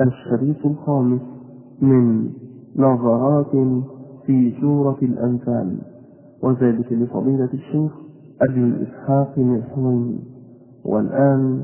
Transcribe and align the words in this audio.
الشريط 0.00 0.66
الخامس 0.66 1.20
من 1.82 2.30
نظرات 2.76 3.50
في 4.26 4.52
سورة 4.60 4.98
الأنفال 5.02 5.78
وذلك 6.42 6.92
لفضيلة 6.92 7.48
الشيخ 7.54 7.92
أبي 8.42 8.72
إسحاق 8.82 9.34
الحويني 9.38 10.18
والآن 10.84 11.62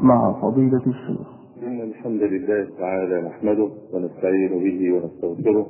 مع 0.00 0.40
فضيلة 0.42 0.82
الشيخ. 0.86 1.26
إن 1.66 1.80
الحمد 1.80 2.22
لله 2.22 2.66
تعالى 2.78 3.22
نحمده 3.28 3.68
ونستعين 3.94 4.48
به 4.48 4.92
ونستغفره 4.94 5.66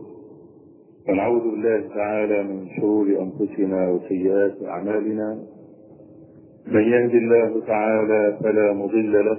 ونعوذ 1.09 1.41
بالله 1.41 1.89
تعالى 1.95 2.43
من 2.43 2.67
شرور 2.77 3.07
أنفسنا 3.07 3.89
وسيئات 3.91 4.63
أعمالنا. 4.65 5.39
من 6.67 6.81
يهد 6.81 7.15
الله 7.15 7.61
تعالى 7.67 8.39
فلا 8.43 8.73
مضل 8.73 9.13
له 9.13 9.39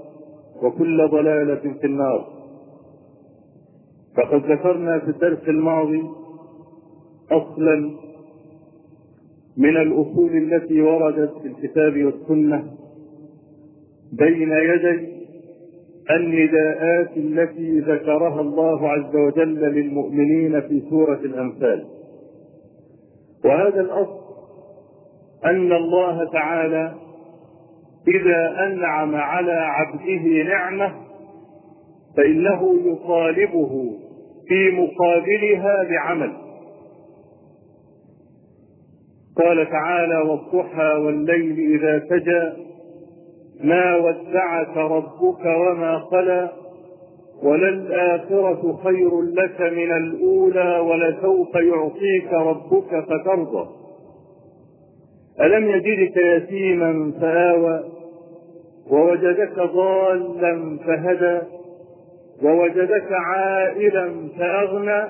وكل 0.63 1.07
ضلالة 1.07 1.73
في 1.81 1.85
النار. 1.87 2.27
فقد 4.17 4.51
ذكرنا 4.51 4.99
في 4.99 5.07
الدرس 5.09 5.49
الماضي 5.49 6.03
أصلا 7.31 7.91
من 9.57 9.77
الأصول 9.77 10.37
التي 10.37 10.81
وردت 10.81 11.33
في 11.41 11.47
الكتاب 11.47 12.03
والسنة 12.05 12.71
بين 14.13 14.51
يدي 14.51 15.11
النداءات 16.11 17.17
التي 17.17 17.79
ذكرها 17.79 18.41
الله 18.41 18.89
عز 18.89 19.15
وجل 19.15 19.55
للمؤمنين 19.61 20.61
في 20.61 20.83
سورة 20.89 21.19
الأنفال. 21.19 21.85
وهذا 23.45 23.81
الأصل 23.81 24.21
أن 25.45 25.71
الله 25.71 26.31
تعالى 26.31 26.93
إذا 28.07 28.65
أنعم 28.67 29.15
على 29.15 29.51
عبده 29.53 30.43
نعمة 30.43 30.93
فإنه 32.17 32.75
يطالبه 32.85 33.91
في 34.47 34.71
مقابلها 34.71 35.83
بعمل. 35.83 36.31
قال 39.37 39.69
تعالى 39.69 40.17
والضحى 40.17 40.93
والليل 40.97 41.75
إذا 41.75 42.03
سجى 42.09 42.51
ما 43.63 43.95
ودعك 43.95 44.77
ربك 44.77 45.45
وما 45.45 45.97
قلى 45.97 46.49
وللآخرة 47.43 48.79
خير 48.83 49.21
لك 49.21 49.61
من 49.61 49.91
الأولى 49.91 50.79
ولسوف 50.79 51.55
يعطيك 51.55 52.33
ربك 52.33 53.05
فترضى. 53.05 53.80
ألم 55.39 55.69
يجدك 55.69 56.17
يتيما 56.17 57.13
فآوى 57.21 57.83
ووجدك 58.91 59.59
ضالا 59.59 60.79
فهدى 60.85 61.39
ووجدك 62.43 63.11
عائلا 63.11 64.29
فأغنى؟ 64.37 65.03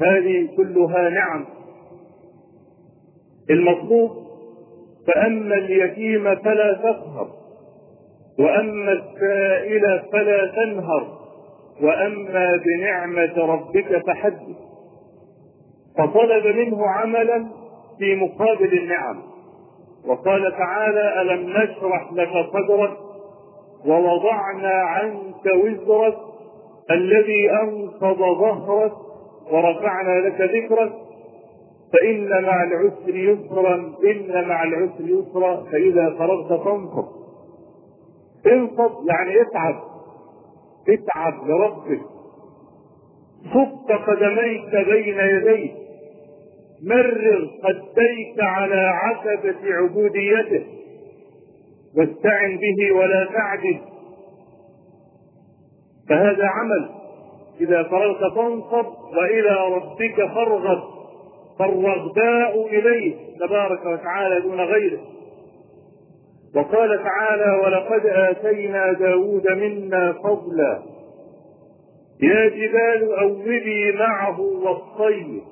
هذه 0.00 0.48
كلها 0.56 1.08
نعم. 1.08 1.44
المطلوب 3.50 4.10
فأما 5.06 5.54
اليتيم 5.54 6.34
فلا 6.34 6.72
تقهر 6.72 7.28
وأما 8.38 8.92
السائل 8.92 10.02
فلا 10.12 10.46
تنهر 10.46 11.18
وأما 11.82 12.60
بنعمة 12.64 13.38
ربك 13.38 14.06
فحدث. 14.06 14.56
فطلب 15.98 16.56
منه 16.56 16.86
عملا 16.86 17.46
في 17.98 18.14
مقابل 18.16 18.78
النعم. 18.78 19.22
وقال 20.06 20.52
تعالى 20.52 21.22
ألم 21.22 21.50
نشرح 21.50 22.12
لك 22.12 22.30
صدرك 22.52 22.96
ووضعنا 23.86 24.72
عنك 24.72 25.46
وزرك 25.64 26.16
الذي 26.90 27.50
أنقض 27.50 28.18
ظهرك 28.18 28.92
ورفعنا 29.52 30.20
لك 30.28 30.40
ذكرك 30.40 30.92
فإن 31.92 32.42
مع 32.42 32.62
العسر 32.62 33.16
يسرا 33.16 33.74
إن 34.04 34.48
مع 34.48 34.62
العسر 34.64 35.00
يسرا 35.00 35.64
فإذا 35.72 36.14
فرغت 36.18 36.60
فانصب. 36.64 37.08
انصب 38.46 39.08
يعني 39.08 39.40
اتعب 39.40 39.80
اتعب 40.88 41.34
لربك. 41.48 42.00
صب 43.54 43.92
قدميك 44.06 44.86
بين 44.88 45.18
يديك. 45.18 45.87
مرر 46.82 47.50
خديك 47.62 48.40
على 48.40 48.92
عتبة 49.04 49.74
عبوديته 49.74 50.64
واستعن 51.96 52.58
به 52.58 52.92
ولا 52.96 53.24
تعجز 53.24 53.80
فهذا 56.08 56.46
عمل. 56.46 56.88
إذا 57.60 57.82
فرغت 57.82 58.34
فانصب 58.34 58.86
وإلى 59.16 59.74
ربك 59.74 60.34
فارغب. 60.34 60.82
فالرغباء 61.58 62.66
إليه 62.66 63.14
تبارك 63.40 63.86
وتعالى 63.86 64.40
دون 64.40 64.60
غيره. 64.60 65.00
وقال 66.56 67.02
تعالى 67.02 67.60
ولقد 67.64 68.06
آتينا 68.06 68.92
داود 68.92 69.52
منا 69.52 70.12
فضلا. 70.12 70.82
يا 72.22 72.48
جبال 72.48 73.18
أوبي 73.18 73.92
معه 73.92 74.40
والطير. 74.40 75.42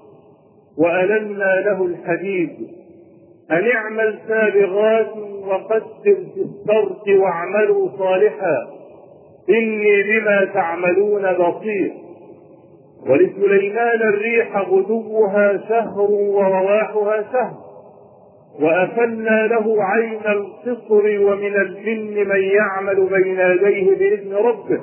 وألنا 0.78 1.62
له 1.66 1.84
الحديد. 1.84 2.50
أن 3.50 3.70
اعمل 3.70 4.18
سابغات 4.28 5.16
وقدر 5.46 5.86
في 6.02 6.10
السرد 6.10 7.18
واعملوا 7.18 7.88
صالحا. 7.98 8.56
إني 9.50 10.02
بما 10.02 10.44
تعملون 10.54 11.32
بصير. 11.32 11.92
ولسليمان 13.08 14.00
الريح 14.00 14.56
غدوها 14.56 15.60
شهر 15.68 16.10
ورواحها 16.10 17.22
شهر. 17.32 17.54
وأفلنا 18.60 19.46
له 19.46 19.84
عين 19.84 20.20
القصر 20.26 21.20
ومن 21.20 21.56
الجن 21.56 22.28
من 22.28 22.42
يعمل 22.42 23.06
بين 23.06 23.40
يديه 23.40 23.94
بإذن 23.96 24.34
ربه. 24.34 24.80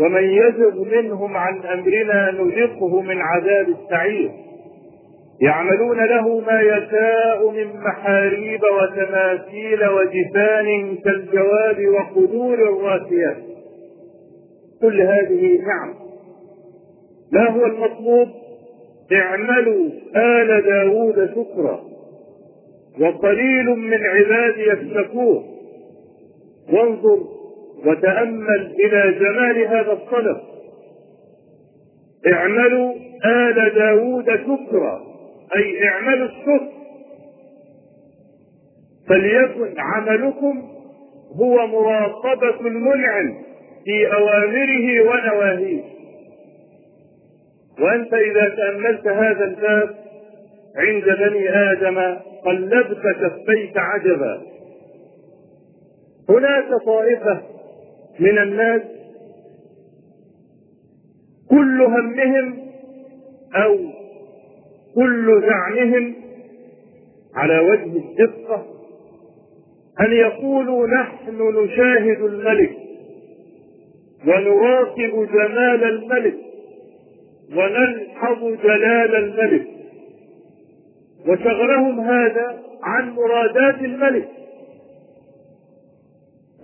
ومن 0.00 0.24
يزغ 0.24 0.84
منهم 0.84 1.36
عن 1.36 1.58
أمرنا 1.58 2.30
نذقه 2.30 3.00
من 3.00 3.20
عذاب 3.20 3.68
السعير. 3.68 4.30
يعملون 5.40 6.04
له 6.04 6.40
ما 6.40 6.60
يشاء 6.60 7.50
من 7.50 7.80
محاريب 7.80 8.60
وتماثيل 8.62 9.88
وجفان 9.88 10.96
كالجواب 11.04 11.86
وقدور 11.88 12.54
الراسيات 12.54 13.36
كل 14.80 15.00
هذه 15.00 15.58
نعم. 15.58 15.94
ما 17.32 17.50
هو 17.50 17.66
المطلوب؟ 17.66 18.28
اعملوا 19.12 19.90
آل 20.16 20.62
داود 20.62 21.30
شكرا. 21.30 21.80
وقليل 23.00 23.66
من 23.66 23.98
عبادي 24.04 24.72
الشكور 24.72 25.42
وانظر 26.72 27.18
وتأمل 27.86 28.74
إلى 28.84 29.14
جمال 29.18 29.66
هذا 29.66 29.92
الصنف 29.92 30.36
اعملوا 32.32 32.94
آل 33.24 33.74
داود 33.74 34.26
شكرا. 34.26 35.13
أي 35.56 35.88
اعملوا 35.88 36.28
الشكر 36.28 36.68
فليكن 39.08 39.74
عملكم 39.78 40.62
هو 41.40 41.66
مراقبة 41.66 42.60
المنعم 42.60 43.34
في 43.84 44.12
أوامره 44.14 45.02
ونواهيه 45.02 45.82
وأنت 47.80 48.14
إذا 48.14 48.48
تأملت 48.48 49.06
هذا 49.06 49.44
الباب 49.44 49.94
عند 50.76 51.04
بني 51.04 51.48
آدم 51.50 52.16
قلبت 52.44 52.98
كفيك 52.98 53.76
عجبا. 53.76 54.42
هناك 56.28 56.82
طائفة 56.86 57.42
من 58.20 58.38
الناس 58.38 58.82
كل 61.50 61.82
همهم 61.82 62.58
أو 63.54 63.78
كل 64.94 65.42
زعمهم 65.46 66.14
على 67.34 67.58
وجه 67.58 67.96
الدقة. 67.96 68.66
أن 70.00 70.12
يقولوا 70.12 70.86
نحن 70.86 71.42
نشاهد 71.64 72.20
الملك 72.20 72.76
ونراقب 74.26 75.28
جمال 75.32 75.84
الملك 75.84 76.34
ونلحظ 77.56 78.44
جلال 78.62 79.14
الملك 79.16 79.66
وشغلهم 81.28 82.00
هذا 82.00 82.62
عن 82.82 83.10
مرادات 83.10 83.80
الملك؟ 83.80 84.28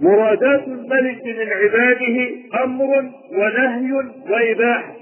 مرادات 0.01 0.69
الملك 0.69 1.25
من 1.25 1.49
عباده 1.49 2.31
أمر 2.65 3.11
ونهي 3.33 3.93
وإباحة 4.31 4.97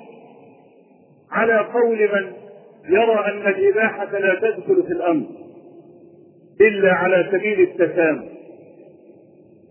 على 1.33 1.59
قول 1.59 1.99
من 1.99 2.33
يرى 2.89 3.25
أن 3.33 3.47
الإباحة 3.47 4.19
لا 4.19 4.35
تدخل 4.35 4.83
في 4.87 4.93
الأمر 4.93 5.27
إلا 6.61 6.93
على 6.93 7.29
سبيل 7.33 7.61
التسامح. 7.61 8.25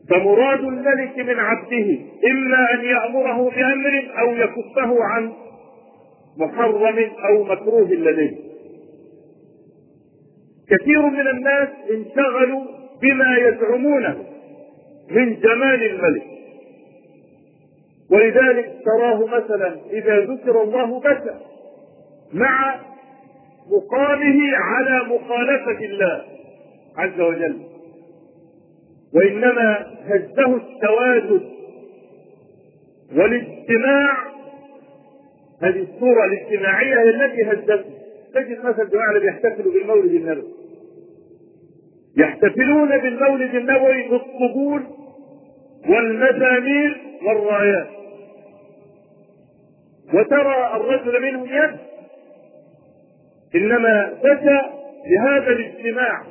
فمراد 0.10 0.60
الملك 0.60 1.18
من 1.18 1.40
عبده 1.40 1.98
اما 2.32 2.74
أن 2.74 2.86
يأمره 2.86 3.50
بأمر 3.50 4.12
أو 4.20 4.36
يكفه 4.36 5.04
عن 5.04 5.32
محرم 6.38 7.10
أو 7.30 7.44
مكروه 7.44 7.92
لديه. 7.92 8.38
كثير 10.70 11.02
من 11.02 11.28
الناس 11.28 11.70
انشغلوا 11.92 12.64
بما 13.02 13.38
يزعمونه 13.38 14.18
من 15.12 15.40
جمال 15.40 15.84
الملك. 15.84 16.24
ولذلك 18.12 18.74
تراه 18.86 19.26
مثلا 19.26 19.76
إذا 19.92 20.20
ذكر 20.20 20.62
الله 20.64 21.00
بكى 21.00 21.36
مع 22.34 22.76
مقامه 23.72 24.56
على 24.56 25.04
مخالفة 25.16 25.86
الله 25.86 26.24
عز 26.98 27.20
وجل. 27.22 27.58
وإنما 29.14 29.88
هزه 30.06 30.56
التواجد 30.56 31.42
والاجتماع. 33.16 34.18
هذه 35.62 35.82
الصورة 35.94 36.26
الاجتماعية 36.26 36.96
هي 36.96 37.10
التي 37.10 37.44
هزته 37.44 37.84
تجد 38.34 38.60
مثلا 38.60 38.84
اللي 39.10 39.20
بيحتفلوا 39.20 39.74
بالمولد 39.74 40.12
النبوي. 40.12 40.54
يحتفلون 42.18 42.98
بالمولد 42.98 43.56
النبوي 43.56 44.08
بالطبول 44.10 44.84
والمزامير 45.90 46.98
والرايات. 47.28 47.88
وترى 50.14 50.72
الرجل 50.76 51.22
منهم 51.22 51.46
يد 51.46 51.78
إنما 53.58 54.14
بكى 54.24 54.62
لهذا 55.08 55.48
الاجتماع 55.52 56.22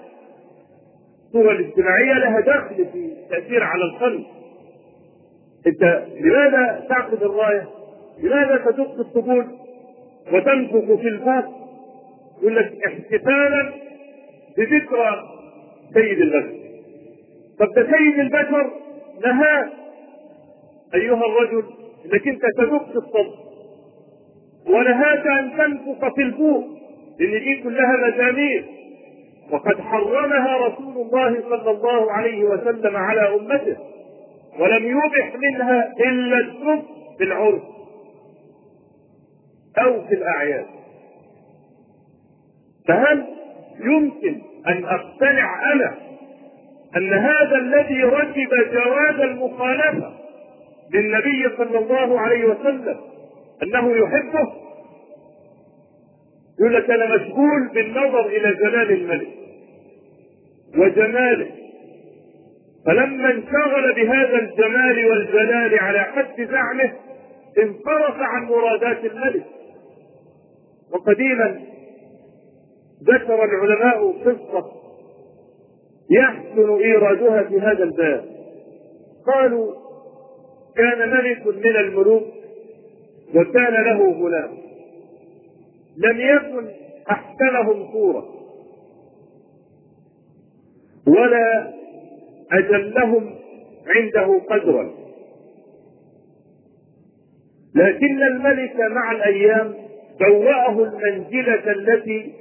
الصورة 1.27 1.53
الاجتماعية 1.53 2.13
لها 2.13 2.41
دخل 2.41 2.87
في 2.93 3.11
تأثير 3.31 3.63
على 3.65 3.85
القلب 3.85 4.25
أنت 5.67 6.03
لماذا 6.21 6.87
تعقد 6.89 7.23
الراية؟ 7.23 7.69
لماذا 8.23 8.57
تدق 8.57 8.99
الطبول 9.01 9.47
وتنفخ 10.33 11.01
في 11.01 11.09
الفاس؟ 11.09 11.45
يقول 12.41 12.57
لك 12.57 12.73
احتفالا 12.87 13.73
بذكرى 14.59 15.23
سيد 15.95 16.21
البشر 16.21 16.53
طب 17.59 17.73
ده 17.75 17.83
سيد 17.97 18.19
البشر 18.19 18.71
نهاك 19.25 19.69
أيها 20.95 21.23
الرجل 21.27 21.65
إنك 22.05 22.29
أنت 22.29 22.43
تدق 22.59 22.89
الصدر 22.97 23.35
ونهاك 24.67 25.27
أن 25.27 25.51
تنفخ 25.57 26.15
في 26.15 26.23
البوق 26.23 26.65
لأن 27.21 27.31
دي 27.45 27.63
كلها 27.63 27.97
مزامير. 28.09 28.65
وقد 29.51 29.81
حرمها 29.81 30.57
رسول 30.57 31.07
الله 31.07 31.41
صلى 31.49 31.71
الله 31.71 32.13
عليه 32.13 32.45
وسلم 32.45 32.97
على 32.97 33.35
أمته 33.35 33.77
ولم 34.59 34.85
يبح 34.85 35.37
منها 35.37 35.93
إلا 36.01 36.39
السب 36.39 36.83
في 37.19 37.25
العرس 37.25 37.63
أو 39.79 40.03
في 40.09 40.15
الأعياد. 40.15 40.67
فهل 42.89 43.27
يمكن 43.81 44.41
أن 44.69 44.85
أقتنع 44.85 45.73
أنا 45.73 45.95
أن 46.97 47.13
هذا 47.13 47.57
الذي 47.57 48.03
ركب 48.03 48.49
جواز 48.73 49.21
المخالفة 49.21 50.13
للنبي 50.95 51.49
صلى 51.59 51.79
الله 51.79 52.21
عليه 52.21 52.45
وسلم 52.45 52.97
أنه 53.63 53.97
يحبه؟ 53.97 54.53
يقول 56.61 56.75
لك 56.75 56.91
أنا 56.91 57.17
مشغول 57.17 57.69
بالنظر 57.75 58.27
إلى 58.27 58.55
جلال 58.55 58.91
الملك 58.93 59.29
وجماله. 60.77 61.51
فلما 62.87 63.31
انشغل 63.31 63.95
بهذا 63.97 64.39
الجمال 64.39 65.07
والجلال 65.07 65.79
على 65.79 66.01
حد 66.01 66.49
زعمه 66.51 66.93
انصرف 67.59 68.17
عن 68.21 68.45
مرادات 68.45 69.05
الملك. 69.05 69.45
وقديما 70.93 71.61
ذكر 73.05 73.45
العلماء 73.45 74.13
قصة 74.13 74.73
يحسن 76.11 76.71
إيرادها 76.83 77.43
في 77.43 77.61
هذا 77.61 77.85
الباب. 77.85 78.25
قالوا 79.27 79.75
كان 80.77 81.11
ملك 81.11 81.47
من 81.47 81.77
الملوك 81.77 82.25
وكان 83.35 83.73
له 83.85 84.11
غلام. 84.13 84.66
لم 85.97 86.21
يكن 86.21 86.69
أحسنهم 87.11 87.93
صورة. 87.93 88.25
ولا 91.07 91.73
أجلهم 92.53 93.35
عنده 93.97 94.39
قدرا. 94.51 94.95
لكن 97.75 98.23
الملك 98.23 98.77
مع 98.77 99.13
الأيام 99.13 99.75
بوأه 100.21 100.83
المنزلة 100.85 101.73
التي 101.73 102.33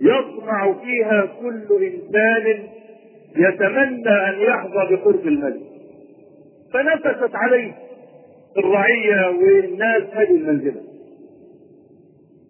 يطمع 0.00 0.72
فيها 0.72 1.28
كل 1.40 1.84
إنسان 1.84 2.68
يتمنى 3.36 4.10
أن 4.28 4.40
يحظى 4.40 4.96
بقرب 4.96 5.26
الملك. 5.26 5.62
فنفست 6.72 7.34
عليه 7.34 7.72
الرعية 8.58 9.28
والناس 9.28 10.02
هذه 10.12 10.30
المنزلة. 10.30 10.87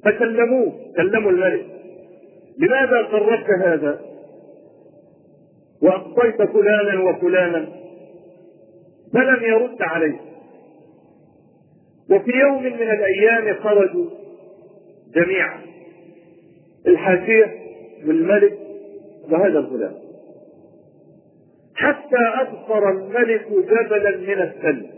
فكلموه 0.04 0.72
كلموا 0.96 1.30
الملك. 1.30 1.66
لماذا 2.58 3.02
قربت 3.02 3.46
هذا؟ 3.64 4.00
وأقصيت 5.82 6.42
فلانا 6.42 7.00
وفلانا. 7.00 7.68
فلم 9.14 9.44
يرد 9.44 9.82
عليه. 9.82 10.20
وفي 12.10 12.30
يوم 12.30 12.62
من 12.62 12.90
الأيام 12.90 13.54
خرجوا 13.54 14.06
جميعا 15.14 15.60
الحاشية 16.86 17.54
والملك 18.06 18.58
وهذا 19.30 19.58
الغلام. 19.58 19.94
حتى 21.74 22.40
أبصر 22.40 22.88
الملك 22.88 23.46
جبلا 23.50 24.16
من 24.16 24.42
السلم 24.42 24.90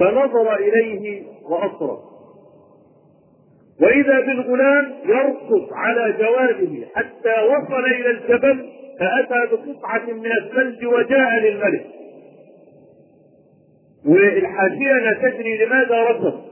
فنظر 0.00 0.56
إليه 0.56 1.22
وأصرخ 1.42 2.15
وإذا 3.80 4.20
بالغلام 4.20 4.92
يرقص 5.04 5.72
على 5.72 6.12
جواده 6.18 6.86
حتى 6.94 7.34
وصل 7.42 7.84
إلى 7.84 8.10
الجبل 8.10 8.66
فأتى 9.00 9.54
بقطعة 9.56 10.06
من 10.06 10.30
الثلج 10.42 10.86
وجاء 10.86 11.38
للملك. 11.38 11.86
والحاشية 14.06 14.92
لا 14.92 15.12
تدري 15.22 15.64
لماذا 15.64 16.02
ركض 16.02 16.42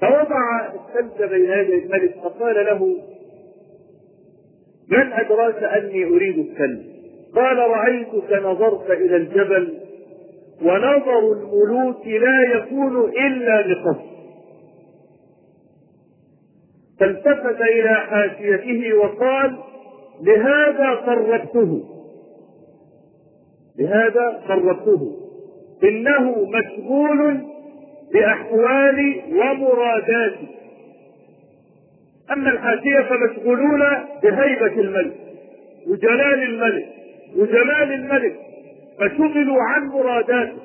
فوضع 0.00 0.66
الثلج 0.74 1.30
بين 1.30 1.50
يدي 1.50 1.84
الملك 1.84 2.14
فقال 2.22 2.54
له 2.66 2.96
من 4.88 5.12
أدراك 5.12 5.62
أني 5.62 6.04
أريد 6.04 6.38
الثلج؟ 6.38 6.80
قال 7.34 7.58
رأيتك 7.58 8.32
نظرت 8.44 8.90
إلى 8.90 9.16
الجبل 9.16 9.78
ونظر 10.62 11.18
الملوك 11.32 12.06
لا 12.06 12.42
يكون 12.54 13.10
إلا 13.10 13.60
بقصد. 13.60 14.09
فالتفت 17.00 17.60
إلى 17.60 17.94
حاشيته 17.94 18.94
وقال 18.94 19.58
لهذا 20.22 20.90
قربته 20.90 21.82
لهذا 23.78 24.42
قربته 24.48 25.16
إنه 25.84 26.46
مشغول 26.48 27.40
بأحوالي 28.12 29.22
ومراداتي 29.32 30.48
أما 32.32 32.50
الحاشية 32.50 33.00
فمشغولون 33.00 33.80
بهيبة 34.22 34.80
الملك 34.80 35.14
وجلال 35.88 36.42
الملك 36.42 36.86
وجمال 37.36 37.92
الملك 37.92 38.36
فشغلوا 38.98 39.62
عن 39.62 39.86
مراداته. 39.88 40.56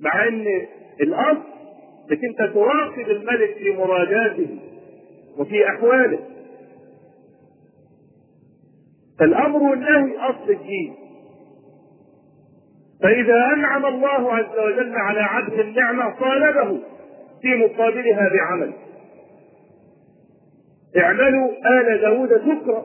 مع 0.00 0.28
إن 0.28 0.46
الأصل 1.00 1.42
إنك 2.10 2.20
أنت 2.24 2.52
تراقب 2.54 3.10
الملك 3.10 3.54
في 3.58 3.70
مراداته. 3.70 4.58
وفي 5.38 5.68
أحواله. 5.68 6.18
فالامر 9.18 9.62
والنهي 9.62 10.16
أصل 10.18 10.50
الدين. 10.50 10.94
فإذا 13.02 13.46
أنعم 13.56 13.86
الله 13.86 14.34
عز 14.34 14.58
وجل 14.58 14.96
على 14.96 15.20
عبد 15.20 15.52
النعمة 15.52 16.18
طالبه 16.20 16.80
في 17.42 17.54
مقابلها 17.54 18.28
بعمل. 18.28 18.72
اعملوا 20.96 21.50
آل 21.80 22.00
داود 22.00 22.28
شكرا 22.28 22.84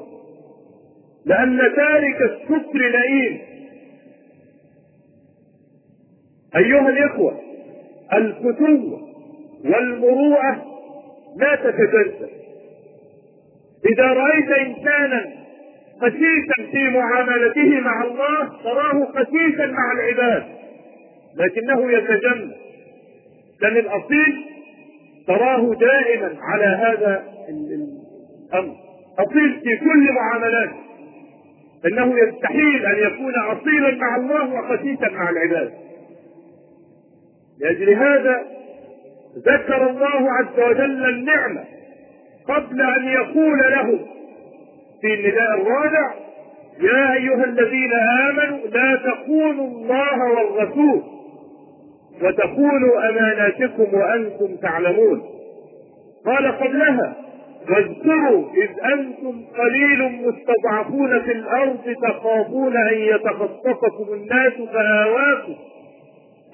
لأن 1.25 1.60
تارك 1.75 2.22
الشكر 2.31 2.77
لئيم 2.77 3.41
أيها 6.55 6.89
الإخوة 6.89 7.39
الفتوة 8.13 9.01
والمروءة 9.65 10.65
لا 11.38 11.55
تتجزأ. 11.55 12.40
إذا 13.85 14.05
رأيت 14.05 14.50
إنسانا 14.50 15.25
خسيسا 16.01 16.71
في 16.71 16.89
معاملته 16.89 17.79
مع 17.79 18.03
الله 18.03 18.63
تراه 18.63 19.05
خسيسا 19.05 19.65
مع 19.65 19.91
العباد. 19.91 20.43
لكنه 21.38 21.91
يتجمل 21.91 22.55
لأن 23.61 23.77
الأصيل 23.77 24.45
تراه 25.27 25.73
دائما 25.73 26.38
على 26.41 26.65
هذا 26.65 27.23
الأمر. 27.50 28.75
أصيل 29.19 29.59
في 29.63 29.77
كل 29.77 30.11
معاملاته. 30.13 30.75
إنه 31.85 32.19
يستحيل 32.19 32.85
أن 32.85 32.97
يكون 33.07 33.33
أصيلا 33.35 33.95
مع 33.95 34.15
الله 34.15 34.53
وخسيسا 34.53 35.09
مع 35.09 35.29
العباد. 35.29 35.73
لأجل 37.59 37.89
هذا 37.89 38.45
ذكر 39.38 39.89
الله 39.89 40.31
عز 40.31 40.59
وجل 40.59 41.09
النعمة. 41.09 41.63
قبل 42.55 42.81
أن 42.81 43.08
يقول 43.08 43.60
له 43.60 44.00
في 45.01 45.13
النداء 45.13 45.53
الرابع 45.62 46.13
يا 46.81 47.13
أيها 47.13 47.43
الذين 47.43 47.93
آمنوا 47.93 48.67
لا 48.67 48.96
تخونوا 48.96 49.67
الله 49.67 50.17
والرسول 50.31 51.01
وتخونوا 52.22 53.10
أماناتكم 53.10 53.98
وأنتم 53.98 54.55
تعلمون. 54.62 55.22
قال 56.25 56.51
قبلها 56.58 57.13
واذكروا 57.70 58.46
إذ 58.53 58.70
أنتم 58.93 59.41
قليل 59.58 60.22
مستضعفون 60.27 61.20
في 61.22 61.31
الأرض 61.31 61.96
تخافون 62.03 62.77
أن 62.77 62.98
يتخطفكم 62.98 64.13
الناس 64.13 64.53
فآواكم 64.74 65.55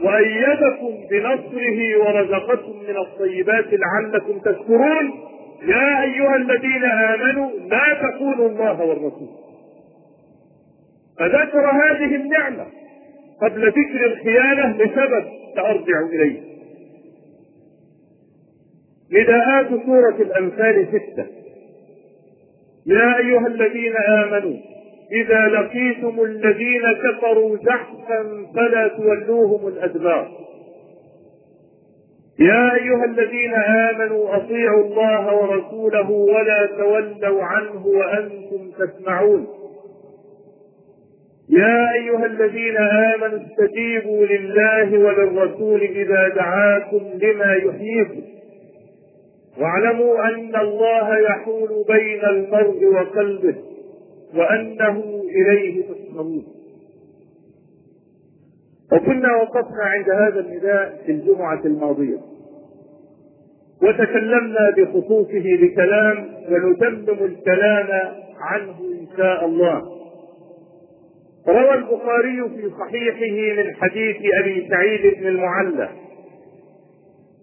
وأيدكم 0.04 0.92
بنصره 1.12 1.98
ورزقكم 1.98 2.74
من 2.90 2.98
الطيبات 2.98 3.66
لعلكم 3.72 4.40
تشكرون. 4.40 5.12
يا 5.62 6.02
أيها 6.04 6.36
الذين 6.36 6.84
آمنوا 6.84 7.50
لا 7.52 8.02
تخونوا 8.02 8.50
الله 8.50 8.82
والرسول. 8.82 9.30
فذكر 11.20 11.72
هذه 11.72 12.16
النعمة 12.16 12.66
قبل 13.42 13.68
ذكر 13.68 14.06
الخيانة 14.06 14.78
لسبب 14.78 15.26
سارجع 15.56 16.00
إليه. 16.14 16.42
نداءات 19.12 19.68
سورة 19.86 20.16
الأنفال 20.22 20.88
ستة. 20.88 21.26
يا 22.86 23.18
أيها 23.18 23.48
الذين 23.48 23.96
آمنوا 23.96 24.58
إذا 25.12 25.48
لقيتم 25.48 26.24
الذين 26.24 26.82
كفروا 27.04 27.58
زحفا 27.58 28.46
فلا 28.56 28.88
تولوهم 28.88 29.68
الأدبار. 29.68 30.47
يا 32.40 32.76
أيها 32.76 33.06
الذين 33.06 33.54
آمنوا 33.54 34.36
أطيعوا 34.36 34.84
الله 34.84 35.36
ورسوله 35.36 36.12
ولا 36.12 36.66
تولوا 36.78 37.44
عنه 37.44 37.88
وأنتم 37.88 38.72
تسمعون. 38.80 39.48
يا 41.50 41.94
أيها 41.94 42.26
الذين 42.26 42.78
آمنوا 42.78 43.40
استجيبوا 43.40 44.26
لله 44.26 45.00
وللرسول 45.00 45.82
إذا 45.82 46.28
دعاكم 46.28 47.02
لما 47.22 47.54
يحييكم. 47.54 48.22
واعلموا 49.60 50.26
أن 50.30 50.56
الله 50.56 51.18
يحول 51.18 51.70
بين 51.88 52.26
المرء 52.26 52.86
وقلبه 52.86 53.56
وأنه 54.36 55.24
إليه 55.30 55.82
تحشرون 55.84 56.57
وكنا 58.94 59.36
وقفنا 59.36 59.84
عند 59.84 60.10
هذا 60.10 60.40
النداء 60.40 61.02
في 61.06 61.12
الجمعة 61.12 61.62
الماضية. 61.66 62.18
وتكلمنا 63.84 64.74
بخصوصه 64.78 65.58
بكلام 65.62 66.30
ونتمم 66.50 67.26
الكلام 67.26 67.88
عنه 68.40 68.76
إن 68.80 69.08
شاء 69.18 69.46
الله. 69.46 69.82
روى 71.48 71.74
البخاري 71.74 72.50
في 72.50 72.72
صحيحه 72.80 73.64
من 73.64 73.76
حديث 73.76 74.16
أبي 74.42 74.68
سعيد 74.70 75.20
بن 75.20 75.28
المعلى. 75.28 75.90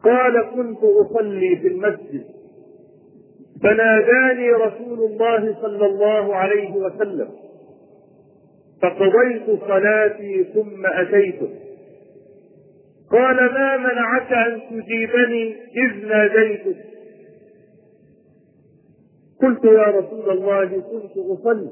قال 0.04 0.42
كنت 0.54 0.78
أصلي 0.78 1.56
في 1.56 1.68
المسجد. 1.68 2.24
فناداني 3.62 4.52
رسول 4.52 4.98
الله 5.10 5.56
صلى 5.62 5.86
الله 5.86 6.36
عليه 6.36 6.74
وسلم. 6.74 7.28
فقضيت 8.84 9.60
صلاتي 9.68 10.44
ثم 10.54 10.86
أتيته. 10.86 11.48
قال 13.10 13.36
ما 13.36 13.76
منعك 13.76 14.32
أن 14.32 14.60
تجيبني 14.70 15.56
إذ 15.76 16.08
ناديتك 16.08 16.76
قلت 19.42 19.64
يا 19.64 19.82
رسول 19.82 20.30
الله 20.30 20.64
كنت 20.64 21.16
أصلي. 21.16 21.70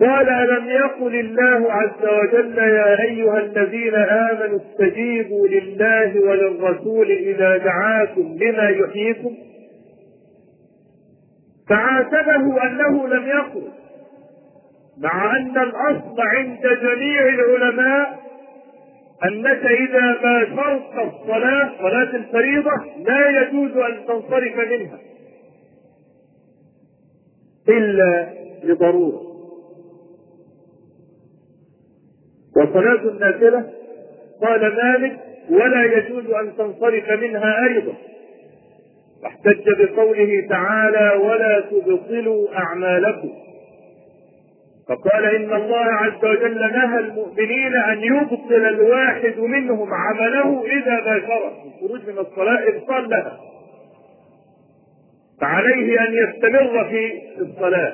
قال 0.00 0.28
ألم 0.28 0.68
يقل 0.68 1.20
الله 1.20 1.72
عز 1.72 2.02
وجل 2.02 2.58
يا 2.58 3.00
أيها 3.02 3.38
الذين 3.38 3.94
آمنوا 3.94 4.58
استجيبوا 4.58 5.48
لله 5.48 6.20
وللرسول 6.20 7.10
إذا 7.10 7.56
دعاكم 7.56 8.38
لما 8.40 8.68
يحييكم؟ 8.68 9.36
فعاتبه 11.68 12.66
أنه 12.66 13.08
لم 13.08 13.26
يقل. 13.26 13.81
مع 15.02 15.36
أن 15.36 15.58
الأصل 15.58 16.20
عند 16.20 16.60
جميع 16.82 17.28
العلماء 17.28 18.22
أنك 19.24 19.66
إذا 19.66 20.16
باشرت 20.22 21.12
الصلاة 21.12 21.70
صلاة 21.78 22.16
الفريضة 22.16 22.70
لا 22.98 23.40
يجوز 23.40 23.76
أن 23.76 24.06
تنصرف 24.06 24.56
منها. 24.56 24.98
إلا 27.68 28.28
لضرورة. 28.64 29.22
وصلاة 32.56 33.08
النافلة 33.08 33.70
قال 34.42 34.60
مالك 34.60 35.20
ولا 35.50 35.84
يجوز 35.84 36.30
أن 36.30 36.56
تنصرف 36.58 37.10
منها 37.10 37.64
أيضا. 37.68 37.94
واحتج 39.22 39.64
بقوله 39.78 40.46
تعالى 40.48 41.22
ولا 41.24 41.60
تبطلوا 41.60 42.48
أعمالكم. 42.56 43.30
فقال 44.92 45.24
إن 45.24 45.52
الله 45.54 45.84
عز 45.84 46.24
وجل 46.24 46.60
نهى 46.60 46.98
المؤمنين 46.98 47.76
أن 47.76 48.02
يبطل 48.02 48.64
الواحد 48.68 49.38
منهم 49.38 49.88
عمله 49.94 50.64
إذا 50.66 51.00
باشره 51.00 51.64
الخروج 51.66 52.10
من 52.10 52.18
الصلاة 52.18 52.68
إبطال 52.68 53.10
لها. 53.10 53.40
فعليه 55.40 56.00
أن 56.00 56.14
يستمر 56.14 56.84
في 56.84 57.12
الصلاة 57.40 57.92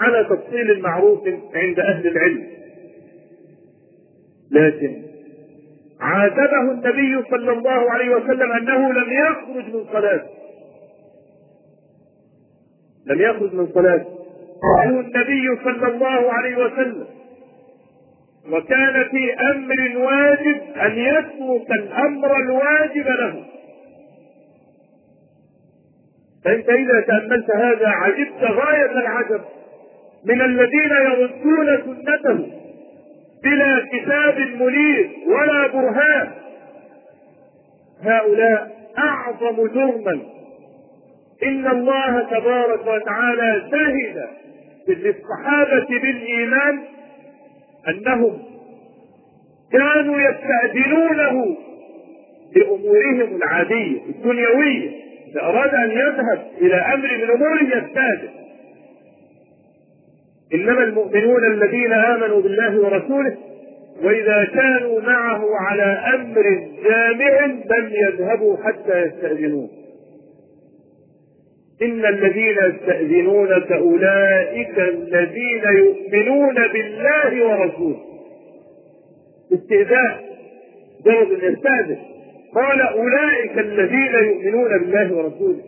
على 0.00 0.24
تفصيل 0.24 0.80
معروف 0.80 1.28
عند 1.54 1.80
أهل 1.80 2.06
العلم. 2.06 2.46
لكن 4.50 5.02
عاتبه 6.00 6.72
النبي 6.72 7.22
صلى 7.30 7.52
الله 7.52 7.90
عليه 7.90 8.16
وسلم 8.16 8.52
أنه 8.52 8.92
لم 8.92 9.12
يخرج 9.12 9.74
من 9.74 9.84
صلاته. 9.92 10.28
لم 13.06 13.20
يخرج 13.20 13.54
من 13.54 13.66
صلاته. 13.74 14.13
قاله 14.64 15.00
النبي 15.00 15.56
صلى 15.64 15.86
الله 15.88 16.32
عليه 16.32 16.56
وسلم. 16.56 17.06
وكان 18.52 19.04
في 19.10 19.34
أمر 19.34 19.98
واجب 19.98 20.60
أن 20.76 20.98
يترك 20.98 21.70
الأمر 21.70 22.36
الواجب 22.36 23.06
له. 23.06 23.44
فإنت 26.44 26.68
إذا 26.68 27.00
تأملت 27.00 27.50
هذا 27.50 27.88
عجبت 27.88 28.42
غاية 28.42 28.92
العجب 28.92 29.40
من 30.24 30.42
الذين 30.42 30.90
يردون 30.90 31.78
سنته 31.84 32.46
بلا 33.44 33.86
كتاب 33.92 34.38
منير 34.38 35.10
ولا 35.26 35.66
برهان. 35.66 36.30
هؤلاء 38.02 38.70
أعظم 38.98 39.66
جرما. 39.66 40.22
إن 41.42 41.66
الله 41.66 42.20
تبارك 42.30 42.86
وتعالى 42.86 43.62
شهد 43.70 44.28
للصحابة 44.88 45.86
بالإيمان 45.88 46.78
أنهم 47.88 48.38
كانوا 49.72 50.16
يستأذنونه 50.20 51.56
بأمورهم 52.54 53.36
العادية 53.36 54.00
الدنيوية. 54.08 54.90
إذا 55.30 55.42
أراد 55.42 55.74
أن 55.74 55.90
يذهب 55.90 56.46
إلى 56.60 56.74
أمر 56.74 57.08
من 57.18 57.30
اموره 57.30 57.62
يستأذن. 57.62 58.28
إنما 60.54 60.84
المؤمنون 60.84 61.44
الذين 61.52 61.92
آمنوا 61.92 62.42
بالله 62.42 62.80
ورسوله 62.80 63.36
وإذا 64.02 64.44
كانوا 64.44 65.00
معه 65.00 65.44
على 65.56 66.14
أمر 66.14 66.42
جامع 66.84 67.44
لم 67.44 67.90
يذهبوا 67.92 68.56
حتى 68.56 69.02
يستأذنوه. 69.02 69.68
ان 71.82 72.06
الذين 72.06 72.56
يستاذنونك 72.70 73.72
اولئك 73.72 74.78
الذين 74.78 75.62
يؤمنون 75.78 76.54
بالله 76.54 77.46
ورسوله. 77.46 78.00
استئذان 79.52 80.16
جرد 81.04 81.44
ان 81.44 81.52
يستأذن. 81.52 81.98
قال 82.54 82.80
أولئك 82.80 83.58
الذين 83.58 84.14
يؤمنون 84.14 84.78
بالله 84.78 85.16
ورسوله. 85.16 85.62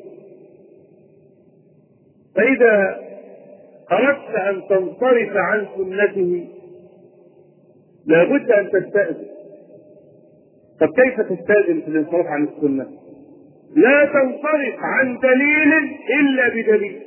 فإذا 2.36 3.00
أردت 3.92 4.34
أن 4.36 4.62
تنصرف 4.68 5.36
عن 5.36 5.66
سنته 5.76 6.48
لابد 8.06 8.50
أن 8.50 8.70
تستأذن. 8.70 9.26
طب 10.80 10.88
كيف 11.02 11.20
تستأذن 11.20 11.80
في 11.80 11.88
الانصراف 11.88 12.26
عن 12.26 12.48
السنة؟ 12.48 12.86
لا 13.74 14.04
تنصرف 14.04 14.76
عن 14.80 15.18
دليل 15.18 15.72
إلا 16.20 16.48
بدليل. 16.48 17.02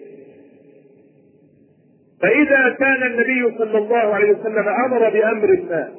فإذا 2.22 2.70
كان 2.80 3.04
النبي 3.04 3.58
صلى 3.58 3.78
الله 3.78 3.98
عليه 3.98 4.32
وسلم 4.32 4.68
أمر 4.86 5.10
بأمر 5.10 5.48
ما 5.70 5.92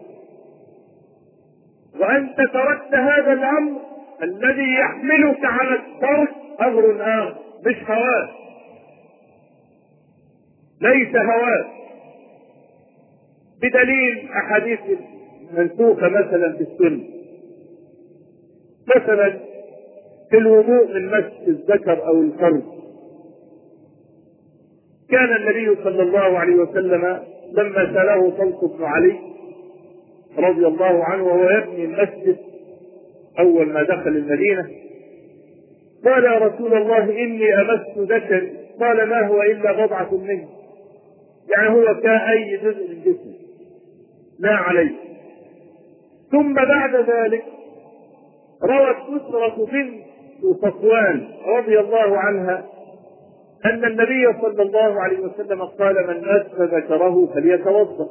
وانت 2.01 2.37
تركت 2.37 2.95
هذا 2.95 3.33
الأمر 3.33 3.81
الذي 4.23 4.75
يحملك 4.75 5.45
على 5.45 5.75
الترك 5.75 6.35
أمر 6.61 6.97
آخر 7.01 7.35
مش 7.67 7.77
هواك. 7.91 8.31
ليس 10.81 11.17
هواك. 11.17 11.67
بدليل 13.63 14.29
أحاديث 14.31 14.81
منسوخه 15.53 16.09
مثلا 16.09 16.53
في 16.53 16.63
السنة. 16.63 17.05
مثلا 18.97 19.50
في 20.31 20.39
الوضوء 20.39 20.95
من 20.95 21.07
مس 21.07 21.49
الذكر 21.49 22.07
أو 22.07 22.21
الفرج. 22.21 22.63
كان 25.11 25.37
النبي 25.37 25.83
صلى 25.85 26.03
الله 26.03 26.39
عليه 26.39 26.55
وسلم 26.55 27.23
لما 27.53 27.95
سأله 27.95 28.31
طلق 28.31 28.65
بن 28.65 28.85
علي 28.85 29.19
رضي 30.39 30.67
الله 30.67 31.05
عنه 31.05 31.25
وهو 31.25 31.51
يبني 31.51 31.85
المسجد 31.85 32.37
أول 33.39 33.67
ما 33.73 33.83
دخل 33.83 34.09
المدينة 34.09 34.71
قال 36.05 36.25
يا 36.25 36.39
رسول 36.39 36.75
الله 36.75 37.05
إني 37.05 37.61
امست 37.61 38.13
ذكري. 38.13 38.57
قال 38.81 39.09
ما 39.09 39.27
هو 39.27 39.43
إلا 39.43 39.87
بضعة 39.87 40.15
منه. 40.15 40.49
يعني 41.57 41.69
هو 41.69 42.01
كأي 42.01 42.57
جزء 42.57 42.89
من 42.89 43.01
جسمه. 43.01 43.35
لا 44.39 44.55
عليه 44.55 44.91
ثم 46.31 46.55
بعد 46.55 46.95
ذلك 46.97 47.45
روت 48.63 49.21
أسرة 49.23 49.67
بنت 49.67 50.10
صفوان 50.63 51.29
رضي 51.47 51.81
الله 51.81 52.19
عنها 52.19 52.65
أن 53.65 53.85
النبي 53.85 54.27
صلى 54.43 54.63
الله 54.63 55.01
عليه 55.03 55.19
وسلم 55.19 55.63
قال 55.63 56.07
من 56.07 56.21
مس 56.21 56.61
ذكره 56.71 57.27
فليتوضأ. 57.35 58.09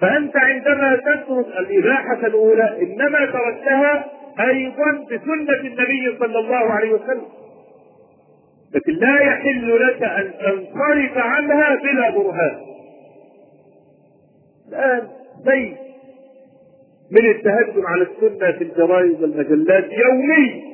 فأنت 0.00 0.36
عندما 0.36 0.96
تترك 0.96 1.46
الإباحة 1.46 2.26
الأولى 2.26 2.82
إنما 2.82 3.26
تركتها 3.26 4.04
أيضا 4.40 5.06
بسنة 5.10 5.60
النبي 5.60 6.18
صلى 6.18 6.38
الله 6.38 6.56
عليه 6.56 6.92
وسلم. 6.92 7.24
لكن 8.74 8.92
لا 8.92 9.20
يحل 9.20 9.88
لك 9.88 10.02
أن 10.02 10.32
تنصرف 10.40 11.18
عنها 11.18 11.74
بلا 11.74 12.10
برهان. 12.10 12.56
الآن 14.68 15.08
زي 15.44 15.74
من 17.10 17.30
التهجم 17.30 17.86
على 17.86 18.02
السنة 18.02 18.52
في 18.52 18.64
الجرائد 18.64 19.22
والمجلات 19.22 19.84
يوميا. 19.84 20.70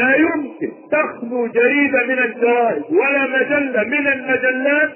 لا 0.00 0.16
يمكن 0.16 0.72
تخلو 0.90 1.46
جريدة 1.46 2.06
من 2.08 2.18
الجرائد 2.18 2.82
ولا 2.90 3.26
مجلة 3.26 3.82
من 3.82 4.06
المجلات 4.06 4.90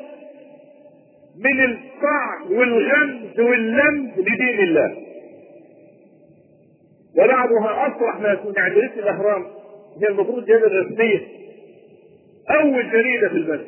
من 1.44 1.64
الطعن 1.64 2.42
والغمز 2.58 3.40
واللمز 3.40 4.18
لدين 4.18 4.60
الله. 4.60 4.96
وبعضها 7.16 7.86
أصرح 7.86 8.20
ما 8.20 8.28
يكون 8.32 8.52
جريدة 8.52 8.94
الأهرام 8.94 9.46
هي 10.02 10.08
المفروض 10.08 10.44
جريدة 10.44 10.66
رسمية 10.66 11.20
أول 12.50 12.90
جريدة 12.90 13.28
في 13.28 13.34
البلد. 13.34 13.66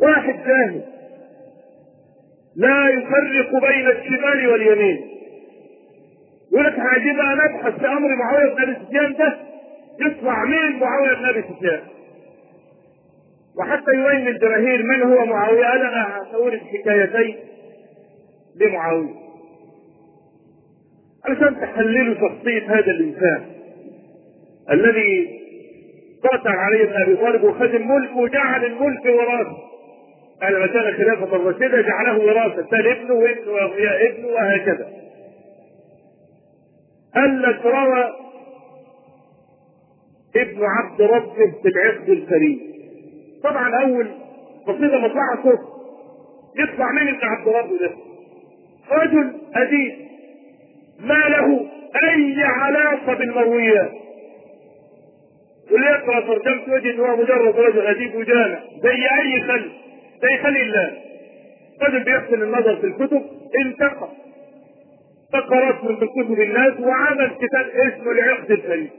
واحد 0.00 0.34
جاهل 0.46 0.82
لا 2.56 2.88
يفرق 2.88 3.50
بين 3.68 3.86
الشمال 3.88 4.46
واليمين. 4.48 5.00
يقول 6.52 6.64
لك 6.66 6.78
عايزين 6.78 7.16
بقى 7.16 7.34
نبحث 7.36 7.78
في 7.80 7.86
أمر 7.86 8.08
معاوية 8.16 8.54
بن 8.54 8.62
أبي 8.62 8.76
سفيان 8.86 9.12
ده 9.12 9.36
يطلع 10.06 10.44
مين 10.44 10.80
معاوية 10.80 11.14
بن 11.16 11.24
أبي 11.24 11.42
سفيان؟ 11.42 11.80
وحتى 13.58 13.90
يبين 13.94 14.24
للجماهير 14.24 14.82
من 14.82 15.02
هو 15.02 15.24
معاوية؟ 15.26 15.64
قال 15.66 15.80
أنا 15.80 16.18
هسورد 16.22 16.60
حكايتين 16.60 17.36
لمعاوية. 18.60 19.14
علشان 21.26 21.60
تحللوا 21.60 22.14
شخصيه 22.14 22.62
هذا 22.74 22.90
الإنسان 22.90 23.42
الذي 24.70 25.40
قاتل 26.22 26.48
عليه 26.48 26.84
بن 26.84 27.02
أبي 27.02 27.16
طالب 27.16 27.44
وخد 27.44 27.74
الملك 27.74 28.16
وجعل 28.16 28.64
الملك 28.64 29.04
وراثه. 29.06 29.69
قال 30.42 30.54
لما 30.54 30.66
كان 30.66 30.92
خلافة 30.96 31.36
الرشيدة 31.36 31.80
جعله 31.80 32.18
وراثة 32.18 32.62
كان 32.70 32.86
ابنه 32.86 33.14
وابنه 33.14 33.52
وأبناء 33.52 34.06
ابنه 34.10 34.28
وهكذا. 34.28 34.88
قال 37.14 37.42
لك 37.42 37.66
روى 37.66 38.04
ابن 40.36 40.64
عبد 40.64 41.02
ربه 41.02 41.52
في 41.62 41.68
العقد 41.68 42.08
الكريم؟ 42.10 42.60
طبعا 43.44 43.82
أول 43.84 44.08
قصيدة 44.66 44.98
مطلعها 44.98 45.36
كفر 45.36 45.58
يطلع 46.58 46.92
مين 46.92 47.08
ابن 47.08 47.20
عبد 47.28 47.48
ربه 47.48 47.78
ده؟ 47.78 47.90
رجل 48.90 49.32
أديب 49.54 49.92
ما 51.00 51.14
له 51.28 51.66
أي 52.04 52.42
علاقة 52.44 53.14
بالمرويات 53.14 53.90
واللي 55.72 55.86
يقرأ 55.90 56.20
ترجمته 56.20 56.76
يجد 56.76 57.00
أنه 57.00 57.16
مجرد 57.16 57.56
رجل 57.56 57.86
أديب 57.86 58.14
وجامع 58.14 58.60
زي 58.82 58.90
أي 59.22 59.40
خلق 59.42 59.72
زي 60.22 60.42
خلي 60.42 60.62
الله 60.62 60.92
رجل 61.82 62.04
بيحسن 62.04 62.42
النظر 62.42 62.76
في 62.76 62.86
الكتب 62.86 63.22
انتقى. 63.66 64.08
فقرات 65.32 65.84
من 65.84 65.96
كتب 65.96 66.40
الناس 66.40 66.80
وعمل 66.80 67.30
كتاب 67.40 67.66
اسمه 67.68 68.10
العقد 68.12 68.50
الفريد. 68.50 68.90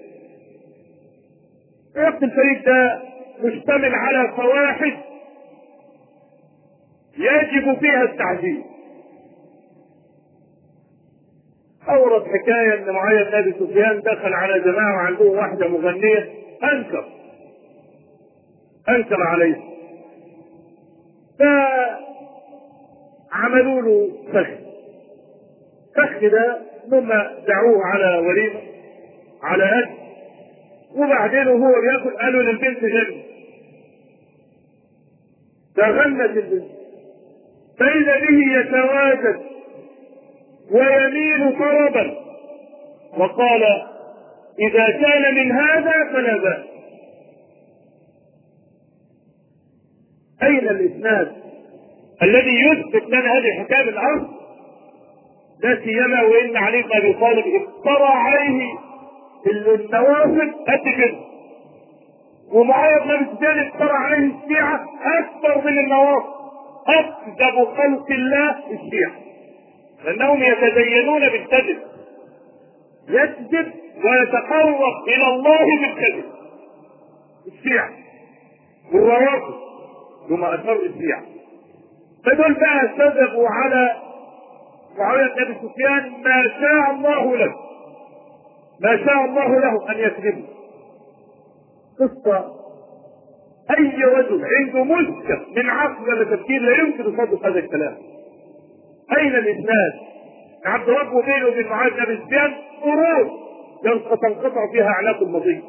العقد 1.95 2.23
الفريد 2.23 2.63
ده 2.65 3.01
مشتمل 3.43 3.95
على 3.95 4.33
فواحش 4.37 4.93
يجب 7.17 7.79
فيها 7.79 8.03
التعذيب 8.03 8.61
أورد 11.89 12.23
حكاية 12.25 12.73
أن 12.73 12.93
معاوية 12.93 13.23
بن 13.23 13.33
أبي 13.35 13.53
سفيان 13.59 14.01
دخل 14.01 14.33
على 14.33 14.59
جماعة 14.59 14.95
وعندهم 14.95 15.37
واحدة 15.37 15.67
مغنية 15.67 16.29
أنكر. 16.63 17.05
أنكر 18.89 19.23
عليه 19.23 19.70
عملوا 23.31 23.81
له 23.81 24.09
فخ 24.33 24.47
فخ 25.95 26.19
ده 26.21 26.61
ثم 26.89 27.07
دعوه 27.47 27.85
على 27.85 28.27
وليمة 28.27 28.61
على 29.43 29.63
اكل 29.63 30.01
وبعدين 30.95 31.47
وهو 31.47 31.73
بياكل 31.81 32.17
قالوا 32.17 32.43
للبنت 32.43 32.83
غني. 32.83 33.23
فغنت 35.77 36.21
البنت. 36.21 36.63
فإذا 37.79 38.19
به 38.19 38.59
يتواجد 38.59 39.39
ويميل 40.71 41.57
طربا. 41.59 42.15
وقال 43.17 43.63
إذا 44.69 44.89
كان 44.91 45.35
من 45.35 45.51
هذا 45.51 46.09
فلا 46.13 46.37
بأس. 46.37 46.70
أين 50.43 50.69
الإسناد 50.69 51.31
الذي 52.23 52.61
يثبت 52.61 53.09
لنا 53.09 53.31
هذه 53.31 53.57
الحكاية 53.57 53.85
بالأرض 53.85 54.27
لا 55.63 55.79
سيما 55.83 56.21
وإن 56.23 56.57
علي 56.57 56.81
بن 56.81 56.89
أبي 56.93 57.13
طالب 57.13 57.45
افترى 57.47 58.07
عليه 58.07 58.61
النوافل 59.51 60.51
قد 60.67 60.79
كده 60.97 61.17
ومعاوية 62.51 63.03
بن 63.03 63.11
أبي 63.11 63.25
سفيان 63.35 63.59
افترى 63.59 63.93
عليه 63.93 64.31
الشيعة 64.43 64.85
أكثر 65.19 65.61
من 65.71 65.79
النوافل. 65.79 66.27
أكذب 66.87 67.65
خلق 67.77 68.11
الله 68.11 68.49
الشيعة. 68.49 69.11
لأنهم 70.05 70.43
يتدينون 70.43 71.21
بالكذب. 71.21 71.77
يكذب 73.09 73.71
ويتقرب 74.05 75.07
إلى 75.07 75.27
الله 75.27 75.65
بالكذب. 75.81 76.23
الشيعة. 77.47 77.89
والروافض 78.93 79.53
ثم 80.29 80.43
أشر 80.43 80.73
الشيعة 80.85 81.23
فدول 82.25 82.53
بقى 82.53 82.87
كذبوا 82.97 83.47
على 83.49 83.91
معاوية 84.97 85.23
بن 85.35 85.41
أبي 85.41 85.53
سفيان 85.53 86.11
ما 86.11 86.43
شاء 86.59 86.91
الله 86.95 87.35
له. 87.37 87.53
ما 88.81 88.97
شاء 89.05 89.25
الله 89.25 89.59
له 89.59 89.91
أن 89.91 89.99
يكذبوا 89.99 90.47
قصة 91.99 92.45
أي 93.77 94.03
رجل 94.03 94.45
عنده 94.45 94.83
مشكل 94.83 95.39
من 95.55 95.69
عقل 95.69 96.09
ولا 96.09 96.35
تفكير 96.35 96.61
لا 96.61 96.77
يمكن 96.77 97.01
يصدق 97.13 97.45
هذا 97.45 97.59
الكلام. 97.59 97.97
أين 99.17 99.35
الإسناد؟ 99.35 99.93
عبد 100.65 100.89
ربه 100.89 101.21
بينه 101.25 101.47
وبين 101.47 101.67
معاذ 101.67 101.91
بن 101.91 102.19
سفيان 102.25 102.53
قرون 102.83 103.29
تنقطع 104.21 104.71
فيها 104.71 104.85
أعناق 104.87 105.21
المضي 105.23 105.63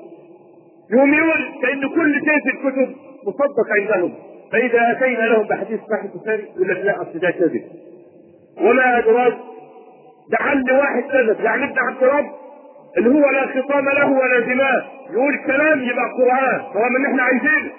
يوم 0.91 1.15
يقول 1.15 1.49
كأن 1.63 1.89
كل 1.89 2.15
شيء 2.15 2.41
في 2.45 2.51
الكتب 2.51 2.95
مصدق 3.27 3.67
عندهم. 3.81 4.15
فإذا 4.53 4.91
أتينا 4.93 5.23
لهم 5.23 5.47
بحديث 5.47 5.81
صحيح 5.81 6.03
البخاري 6.15 6.43
يقول 6.43 6.69
لك 6.69 6.77
لا 6.77 7.03
أصل 7.03 7.19
ده 7.19 7.31
كذب. 7.31 7.63
وما 8.61 8.99
أدراك؟ 8.99 9.35
لعل 10.31 10.73
واحد 10.73 11.03
كذب. 11.03 11.41
يعني 11.41 11.65
ابن 11.65 11.79
عبد 11.79 12.05
رب 12.05 12.31
اللي 12.99 13.11
هو 13.11 13.31
لا 13.31 13.47
خطام 13.47 13.89
له 13.89 14.13
ولا 14.13 14.41
دماء. 14.41 14.87
يقول 15.13 15.39
كلام 15.47 15.83
يبقى 15.83 16.05
قرآن 16.19 16.63
طالما 16.75 16.99
إن 16.99 17.07
إحنا 17.07 17.23
عايزينه. 17.23 17.71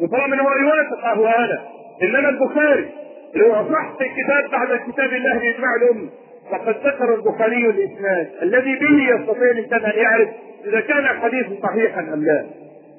وطالما 0.00 0.34
إن 0.34 0.40
هو 0.40 0.50
يوافق 0.62 1.04
أهو 1.04 1.26
هذا. 1.26 1.62
إنما 2.02 2.28
البخاري 2.28 2.88
اللي 3.34 3.46
هو 3.46 3.52
صح 3.72 3.90
الكتاب 4.00 4.50
بعد 4.52 4.80
كتاب 4.88 5.12
الله 5.12 5.32
باجماع 5.34 5.74
الأمة. 5.82 6.08
فقد 6.50 6.76
ذكر 6.86 7.14
البخاري 7.14 7.66
الإسناد. 7.70 8.30
الذي 8.42 8.78
به 8.78 9.14
يستطيع 9.14 9.50
الانسان 9.50 9.84
ان 9.90 9.98
يعرف 9.98 10.28
إذا 10.66 10.80
كان 10.80 10.98
الحديث 10.98 11.46
صحيحا 11.62 12.00
أم 12.00 12.24
لا. 12.24 12.46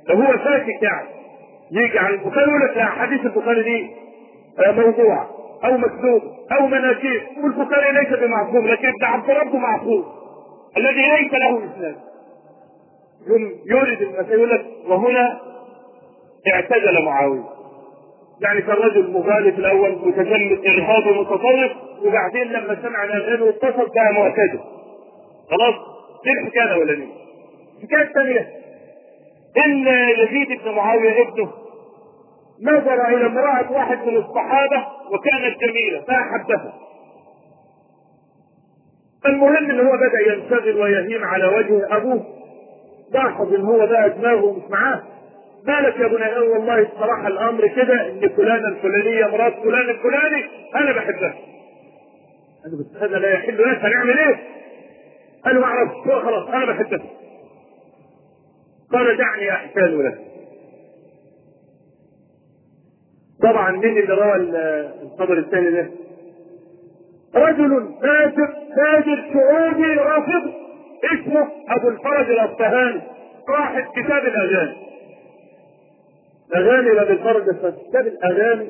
لو 0.09 0.15
هو 0.15 0.33
شاكك 0.37 0.83
يعني. 0.83 1.20
يجي 1.71 1.99
على 1.99 2.13
البخاري 2.15 2.47
يقول 2.51 2.61
لك 2.61 2.79
حديث 2.79 3.25
البخاري 3.25 3.63
دي 3.63 3.89
موضوع. 4.81 5.27
أو 5.65 5.77
مكذوب. 5.77 6.21
أو 6.59 6.67
مناكير. 6.67 7.27
والبخاري 7.43 7.91
ليس 7.91 8.19
بمعصوم 8.19 8.67
لكن 8.67 8.87
ابن 8.87 9.03
عبد 9.05 9.29
ربه 9.29 9.57
معصوم. 9.57 10.05
الذي 10.77 11.01
ليس 11.01 11.33
له 11.33 11.57
إسناد. 11.75 11.95
يورد 13.65 14.01
المسائل 14.01 14.31
يقول 14.31 14.49
لك 14.49 14.65
وهنا 14.87 15.39
اعتزل 16.53 17.05
معاوية. 17.05 17.43
يعني 18.41 18.61
كان 18.61 18.75
رجل 18.75 19.11
مغالي 19.11 19.51
في 19.51 19.59
الأول 19.59 19.91
متجمد 19.91 20.65
ارهابي 20.65 21.19
متطرف 21.19 21.71
وبعدين 22.03 22.43
لما 22.43 22.77
سمع 22.81 23.03
الاذان 23.03 23.41
واتصل 23.41 23.87
بقى 23.95 24.13
معتدل 24.13 24.59
خلاص؟ 25.51 25.75
دي 26.23 26.31
الحكاية 26.31 26.63
الأولانية. 26.63 27.13
الحكاية 27.77 28.01
الثانية. 28.07 28.49
إن 29.65 29.87
يزيد 30.19 30.61
بن 30.63 30.71
معاوية 30.71 31.21
ابنه 31.21 31.51
نظر 32.61 33.07
إلى 33.07 33.25
امراه 33.25 33.71
واحد 33.71 33.97
من 34.07 34.17
الصحابة 34.17 34.85
وكانت 35.11 35.57
جميلة 35.61 36.01
فاحبها 36.07 36.73
المهم 39.25 39.69
ان 39.71 39.79
هو 39.87 39.91
بدأ 39.97 40.33
ينشغل 40.33 40.81
ويهيم 40.81 41.23
على 41.23 41.45
وجه 41.47 41.95
أبوه. 41.97 42.25
لاحظ 43.13 43.53
إن 43.53 43.61
هو 43.65 43.87
بقى 43.87 44.09
دماغه 44.09 44.51
مش 44.57 44.71
معاه. 44.71 45.01
مالك 45.67 45.95
يا 45.99 46.07
بني 46.07 46.23
قال 46.23 46.43
والله 46.43 46.79
الصراحه 46.79 47.27
الأمر 47.27 47.67
كده 47.67 48.07
إن 48.09 48.29
فلانه 48.29 48.67
الفلانيه 48.67 49.25
مرات 49.25 49.53
فلان 49.53 49.89
الفلاني 49.89 50.43
أنا 50.75 50.91
بحبها 50.91 51.33
قال 52.63 52.79
بس 52.79 53.01
هذا 53.03 53.17
لا 53.19 53.33
يحل 53.33 53.71
لك 53.71 53.77
هنعمل 53.85 54.19
إيه؟ 54.19 54.35
قال 55.45 55.59
ما 55.59 55.65
أعرفش 55.65 55.93
خلاص 56.25 56.47
أنا 56.49 56.65
بحبها 56.65 57.01
قال 58.91 59.17
دعني 59.17 59.51
أحتال 59.51 60.05
لك 60.05 60.19
طبعا 63.43 63.71
مين 63.71 63.97
اللي 63.97 64.13
روى 64.13 64.35
الخبر 65.03 65.37
الثاني 65.37 65.71
ده؟ 65.71 65.89
رجل 67.35 67.89
فاجر 68.01 68.47
فاجر 68.75 69.23
سعودي 69.33 69.93
رافض 69.93 70.51
اسمه 71.13 71.47
أبو 71.69 71.87
الفرج 71.89 72.29
الأصفهاني 72.31 73.01
صاحب 73.47 73.83
كتاب 73.95 74.25
الأغاني. 74.25 74.75
أغاني 76.55 76.91
ابو 77.01 77.11
الفرج 77.11 77.43
كتاب 77.89 78.07
الأغاني 78.07 78.69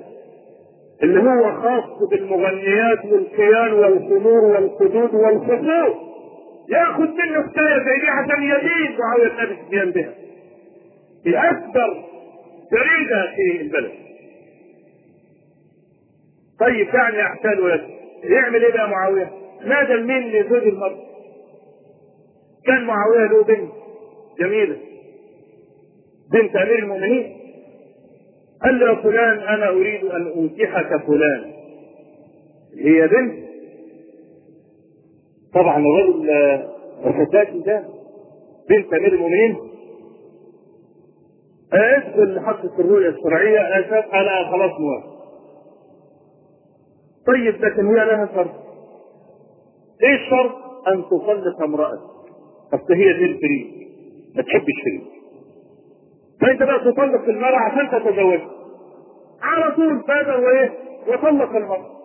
اللي 1.04 1.20
هو 1.20 1.62
خاص 1.62 2.10
بالمغنيات 2.10 3.06
والكيان 3.06 3.74
والخمور 3.74 4.44
والخدود 4.46 5.14
والخصوص. 5.14 5.96
يأخذ 6.70 7.02
منه 7.04 7.42
حكايه 7.50 7.78
زي 7.78 8.00
دي 8.02 8.08
عشان 8.10 8.44
يزيد 8.44 9.00
معاوية 9.00 9.56
سفيان 9.68 9.92
بها. 9.92 10.14
في 11.24 11.38
أكبر 11.38 12.04
جريده 12.72 13.32
في 13.36 13.62
البلد. 13.62 13.92
طيب 16.62 16.88
يعني 16.96 17.22
أحسن 17.22 17.60
ولد. 17.64 17.82
يعمل 18.24 18.64
إيه 18.66 18.74
بقى 18.74 18.90
معاوية؟ 18.90 19.32
نادى 19.66 19.94
المين 19.94 20.22
لزوج 20.32 20.64
المرأة 20.64 21.00
كان 22.66 22.84
معاوية 22.86 23.28
له 23.28 23.44
بنت 23.44 23.72
جميلة 24.40 24.78
بنت 26.34 26.56
أمير 26.56 26.80
المؤمنين. 26.80 27.38
قال 28.64 28.80
له 28.80 28.96
فلان 29.02 29.38
أنا 29.40 29.70
أريد 29.70 30.04
أن 30.06 30.28
انكحك 30.38 31.06
فلان. 31.08 31.52
هي 32.80 33.08
بنت. 33.08 33.34
طبعا 35.54 35.78
الرجل 35.86 36.30
الفتاة 37.06 37.58
ده 37.66 37.84
بنت 38.70 38.94
أمير 38.94 39.14
المؤمنين. 39.14 39.58
ادخل 41.74 42.40
حقق 42.46 42.80
الرؤية 42.80 43.10
الشرعية 43.10 43.60
أشوف 43.80 44.14
أنا 44.14 44.52
خلاص 44.52 44.72
موافق. 44.80 45.11
طيب 47.28 47.66
لكن 47.66 47.86
هي 47.88 47.96
لها 48.06 48.30
شرط. 48.36 48.52
إيه 50.04 50.16
الشرط؟ 50.16 50.56
أن 50.88 51.04
تطلق 51.06 51.64
امرأتك. 51.64 52.12
أصل 52.74 52.94
هي 52.94 53.14
دي 53.14 53.26
الفريق. 53.26 53.68
ما 54.36 54.42
تحبش 54.44 54.74
فريق. 54.84 55.04
فأنت 56.42 56.64
بقى 56.64 56.80
تطلق 56.80 57.24
المرأة 57.30 57.58
عشان 57.58 57.90
تتزوجها. 57.92 58.50
على 59.42 59.76
طول 59.76 59.98
بادر 60.08 60.42
وإيه؟ 60.44 60.72
وطلق 61.08 61.56
المرأة. 61.56 62.02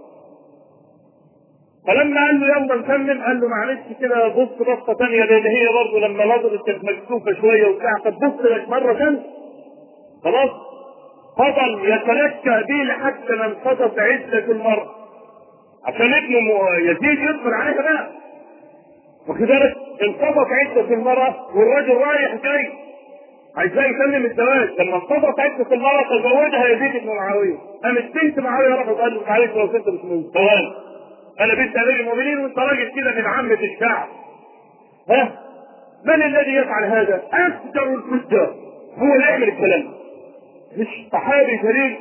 فلما 1.87 2.26
قال 2.26 2.40
له 2.40 2.46
يلا 2.46 2.74
نكمل 2.76 3.22
قال 3.24 3.40
له 3.40 3.48
معلش 3.48 3.81
كده 4.00 4.29
بص 4.29 4.48
بصة 4.61 4.94
ثانية 4.94 5.24
لأن 5.24 5.46
هي 5.46 5.66
برضه 5.74 6.07
لما 6.09 6.24
نظرت 6.37 6.66
كانت 6.66 6.85
مكسوفة 6.85 7.33
شوية 7.40 7.66
وبتاع 7.66 7.92
طب 8.05 8.12
بص 8.14 8.40
لك 8.44 8.68
مرة 8.68 8.94
ثانية 8.94 9.22
خلاص 10.24 10.50
فضل 11.38 11.85
يتلكى 11.88 12.64
به 12.68 12.85
لحتى 12.85 13.33
ما 13.38 13.46
انقضت 13.46 13.98
عدة 13.98 14.52
المرأة 14.52 14.95
عشان 15.87 16.14
ابنه 16.14 16.75
يزيد 16.90 17.18
يدخل 17.18 17.55
عليها 17.55 17.83
بقى. 17.83 18.11
بالك 19.46 19.75
انقضت 20.03 20.49
عدة 20.53 20.94
المرأة 20.94 21.35
والراجل 21.57 21.94
رايح 21.96 22.35
جاي. 22.35 22.72
عايزاه 23.57 23.85
يسلم 23.85 24.25
الزواج. 24.27 24.68
لما 24.81 24.96
انقضت 24.96 25.40
عدة 25.40 25.72
المرأة 25.75 26.03
تزوجها 26.03 26.68
يزيد 26.68 27.03
بن 27.03 27.09
معاوية. 27.09 27.57
قامت 27.85 28.05
بنت 28.14 28.38
معاوية 28.38 28.75
راحت 28.75 28.88
قال 28.88 29.14
له 29.14 29.20
معلش 29.29 29.53
لو 29.53 29.64
انت 29.64 29.88
مش 29.88 30.05
من 30.05 30.22
ثواني 30.35 30.72
أنا 31.40 31.55
بنت 31.55 31.77
أمير 31.77 32.01
المؤمنين 32.01 32.38
وانت 32.38 32.59
راجل 32.59 32.92
كده 32.96 33.14
من 33.14 33.27
عامة 33.27 33.59
الشعب. 33.75 34.09
ها؟ 35.11 35.38
من 36.05 36.22
الذي 36.22 36.55
يفعل 36.55 36.85
هذا؟ 36.85 37.22
أفجر 37.33 37.94
الفجار 37.94 38.55
هو 38.99 39.12
اللي 39.14 39.25
يعمل 39.25 39.42
الكلام 39.49 39.85
مش 40.79 40.87
صحابي 41.12 41.57
جليل 41.57 41.96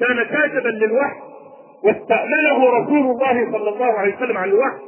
كان 0.00 0.22
كاتبا 0.24 0.68
للوحي. 0.68 1.27
واستأمنه 1.84 2.64
رسول 2.78 2.98
الله 3.10 3.52
صلى 3.52 3.68
الله 3.68 3.86
عليه 3.92 4.16
وسلم 4.16 4.36
على 4.38 4.50
الوحي. 4.50 4.78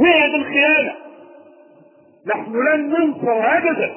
هي 0.00 0.30
دي 0.30 0.36
الخيانة 0.36 0.92
نحن 2.26 2.52
لن 2.52 2.88
ننصر 2.88 3.56
أبدا 3.58 3.94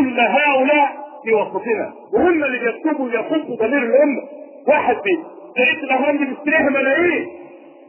إلا 0.00 0.30
هؤلاء 0.30 0.88
في 1.24 1.34
وسطنا. 1.34 1.92
وهم 2.12 2.44
اللي 2.44 2.58
بيكتبوا 2.58 3.08
يخصوا 3.10 3.56
ضمير 3.56 3.82
الأمة. 3.82 4.22
واحد 4.68 4.96
بيه 5.04 5.18
لقيت 5.62 5.84
الأهرام 5.84 6.18
دي 6.18 6.24
بيشتريها 6.24 6.70
ملايين. 6.70 7.28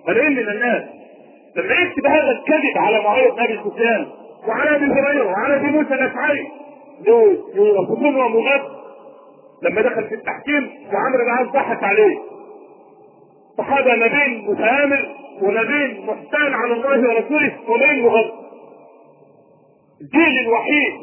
ملايين 0.07 0.31
من 0.33 0.49
الناس. 0.49 0.83
لما 1.55 1.73
يكتب 1.73 2.05
هذا 2.05 2.31
الكذب 2.31 2.77
على 2.77 3.03
معاوية 3.03 3.33
أبي 3.45 3.59
سفيان 3.69 4.07
وعلى 4.47 4.75
أبي 4.75 4.85
هريرة 4.85 5.25
وعلى 5.25 5.55
أبي 5.55 5.67
موسى 5.67 5.93
الأشعري؟ 5.93 6.47
دول 7.05 7.39
يوصفون 7.55 8.15
ومغاد 8.15 8.61
لما 9.63 9.81
دخل 9.81 10.03
في 10.03 10.15
التحكيم 10.15 10.69
وعمرو 10.93 11.23
بن 11.25 11.31
العاص 11.31 11.47
ضحك 11.47 11.83
عليه. 11.83 12.17
صحابه 13.59 13.95
نبيل 13.95 14.51
متآمر 14.51 15.09
ونبيل 15.41 16.01
محتال 16.05 16.53
على 16.53 16.73
الله 16.73 17.09
ورسوله 17.09 17.51
ونبيل 17.67 18.03
مغاد 18.03 18.31
الجيل 20.01 20.39
الوحيد 20.47 20.93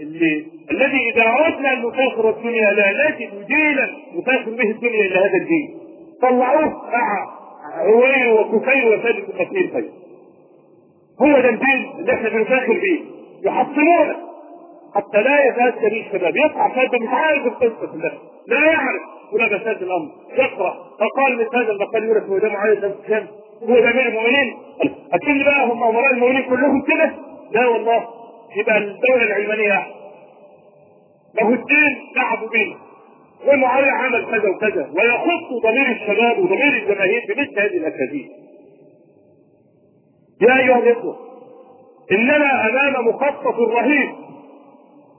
اللي 0.00 0.46
الذي 0.70 0.98
إذا 1.14 1.22
اردنا 1.46 1.72
ان 1.72 1.78
نسافر 1.86 2.30
الدنيا 2.30 2.70
لا 2.70 3.08
نجد 3.10 3.46
جيلا 3.46 3.88
نسافر 4.16 4.50
به 4.50 4.70
الدنيا 4.70 5.04
الا 5.06 5.18
هذا 5.20 5.36
الجيل. 5.42 5.78
طلعوه 6.22 6.90
مع 6.92 7.26
عوير 7.74 8.32
وكفير 8.40 8.94
وثابت 8.94 9.24
كثير 9.38 9.70
خير. 9.72 9.90
هو 11.22 11.32
ده 11.40 11.48
الدين 11.48 11.90
اللي 11.98 12.12
إحنا 12.12 12.28
بنفاخر 12.28 12.72
بيه 12.72 13.00
يحصلونه. 13.44 14.16
حتى 14.94 15.22
لا 15.22 15.46
يتأثر 15.46 15.88
به 15.88 16.06
الشباب 16.06 16.36
يطلع 16.36 16.74
شاب 16.74 17.02
مش 17.02 17.08
عارف 17.08 17.46
القصة 17.46 17.86
كلها. 17.92 18.18
لا 18.46 18.66
يعرف. 18.66 19.02
ولا 19.32 19.46
بساد 19.46 19.82
الأمر. 19.82 20.10
يقرأ. 20.32 20.74
فقال 21.00 21.34
مثل 21.38 21.56
هذا 21.56 21.72
المقال 21.72 22.04
يورث 22.04 22.22
هو 22.28 22.38
ده 22.38 22.48
معاذ 22.48 22.80
بن 22.80 23.26
هو 23.62 23.74
ده 23.80 23.90
امير 23.90 24.08
المؤمنين 24.08 24.56
أكيد 25.12 25.44
بقى 25.44 25.64
هم 25.66 25.82
أمراء 25.84 26.12
المؤمنين 26.14 26.42
كلهم 26.42 26.82
كده؟ 26.82 27.14
لا 27.52 27.66
والله. 27.66 28.04
يبقى 28.56 28.78
الدولة 28.78 29.22
العلمانية 29.24 29.72
أحسن 29.72 29.94
له 31.40 31.48
الدين 31.54 31.96
لعبوا 32.16 32.48
بيه 32.48 32.74
ومعاوية 33.52 33.90
عمل 33.90 34.26
كذا 34.26 34.50
وكذا. 34.50 34.90
ويخص 34.96 35.62
ضمير 35.64 35.86
الشباب 35.90 36.38
وضمير 36.38 36.72
الجماهير 36.82 37.20
بمثل 37.28 37.60
هذه 37.60 37.76
الأكاذيب. 37.76 38.28
يا 40.40 40.58
أيها 40.58 40.78
الإخوة 40.78 41.16
إننا 42.12 42.68
أمام 42.70 43.08
مخطط 43.08 43.58
رهيب 43.60 44.08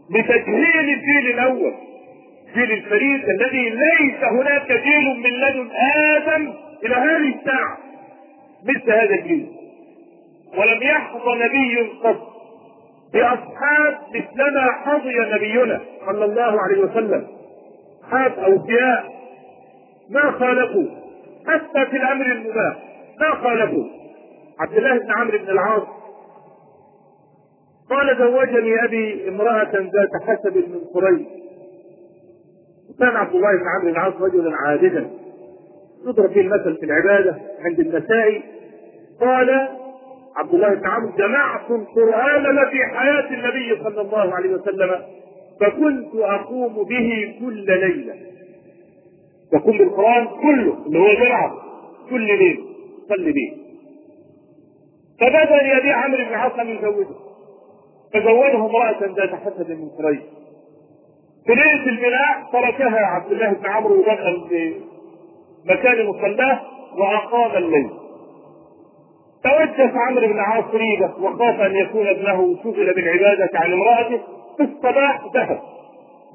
لتجهيل 0.09 0.89
الجيل 0.89 1.29
الأول. 1.33 1.73
جيل 2.55 2.71
الفريد 2.71 3.29
الذي 3.29 3.69
ليس 3.69 4.23
هناك 4.31 4.67
جيل 4.71 5.19
من 5.23 5.29
لدن 5.39 5.69
آدم 6.15 6.53
إلى 6.83 6.95
هذه 6.95 7.39
الساعة 7.39 7.77
مثل 8.63 8.91
هذا 8.91 9.15
الجيل 9.15 9.47
ولم 10.57 10.83
يحظى 10.83 11.35
نبي 11.35 11.89
قط 12.03 12.29
بأصحاب 13.13 13.97
مثلما 14.15 14.71
حظي 14.71 15.19
نبينا 15.35 15.81
صلى 16.05 16.25
الله 16.25 16.61
عليه 16.61 16.79
وسلم. 16.79 17.27
أصحاب 18.03 18.31
أوفياء 18.39 19.05
ما 20.09 20.31
خالفوا؟ 20.31 20.85
حتى 21.47 21.85
في 21.91 21.97
الأمر 21.97 22.25
المباح 22.25 22.75
ما 23.19 23.35
خالفوا؟ 23.35 23.85
عبد 24.59 24.77
الله 24.77 24.97
بن 24.97 25.11
عمرو 25.11 25.37
بن 25.37 25.49
العاص 25.49 25.87
قال 27.89 28.17
زوجني 28.17 28.83
أبي 28.85 29.29
امرأة 29.29 29.71
ذات 29.71 30.23
حسب 30.27 30.57
من 30.57 30.81
قريش. 30.93 31.27
وكان 32.99 33.15
عبد 33.15 33.35
الله 33.35 33.51
بن 33.51 33.67
عمرو 33.67 33.81
بن 33.83 33.89
العاص 33.89 34.13
رجلا 34.21 34.55
عابدا. 34.55 35.09
يضرب 36.07 36.33
به 36.33 36.41
المثل 36.41 36.77
في 36.77 36.85
العبادة 36.85 37.37
عند 37.59 37.79
النسائي 37.79 38.43
قال 39.21 39.67
عبد 40.35 40.53
الله 40.53 40.73
بن 40.73 40.87
عمرو 40.87 41.11
جمعت 41.17 41.71
القران 41.71 42.69
في 42.69 42.85
حياة 42.95 43.29
النبي 43.33 43.83
صلى 43.83 44.01
الله 44.01 44.35
عليه 44.35 44.49
وسلم 44.49 45.01
فكنت 45.61 46.15
أقوم 46.15 46.83
به 46.83 47.35
كل 47.39 47.65
ليلة. 47.65 48.15
يقوم 49.53 49.77
بالقرآن 49.77 50.27
كله 50.27 50.85
اللي 50.85 50.99
هو 50.99 51.25
جمعه 51.25 51.55
كل 52.09 52.27
ليلة 52.27 52.63
صلي 53.09 53.31
به. 53.31 53.57
فبدأ 55.19 55.63
لابي 55.63 55.91
عمرو 55.91 56.17
بن 56.23 56.29
العاص 56.29 56.51
ان 56.59 56.67
يزوجه 56.67 57.07
فزوجه 58.13 58.55
امرأة 58.55 58.99
ذات 59.17 59.29
حسب 59.29 59.71
من 59.71 59.89
قريش. 59.89 60.19
في 61.49 61.55
ليله 61.55 61.85
البناء 61.85 62.43
تركها 62.51 62.99
عبد 63.05 63.31
الله 63.31 63.49
بن 63.53 63.65
عمرو 63.69 63.95
ودخل 63.99 64.45
في 64.49 64.75
مكان 65.65 66.05
مصلاه 66.07 66.59
وأقام 66.97 67.57
الليل. 67.63 67.89
توجس 69.43 69.91
عمرو 69.95 70.27
بن 70.27 70.33
العاص 70.33 70.65
ريبة 70.73 71.13
وخاف 71.21 71.59
أن 71.61 71.75
يكون 71.75 72.07
ابنه 72.07 72.55
شغل 72.63 72.93
بالعبادة 72.93 73.49
عن 73.53 73.73
امرأته 73.73 74.19
في 74.57 74.63
الصباح 74.63 75.21
ذهب 75.35 75.59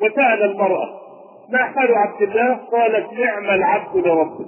وسأل 0.03 0.42
المرأة 0.42 0.88
ما 1.48 1.59
حال 1.59 1.94
عبد 1.94 2.22
الله؟ 2.22 2.55
قالت 2.72 3.12
نعم 3.12 3.44
العبد 3.44 3.96
لربه. 4.07 4.46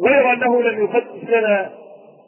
غير 0.00 0.32
أنه 0.32 0.62
لم 0.62 0.84
يفتش 0.84 1.28
لنا 1.28 1.70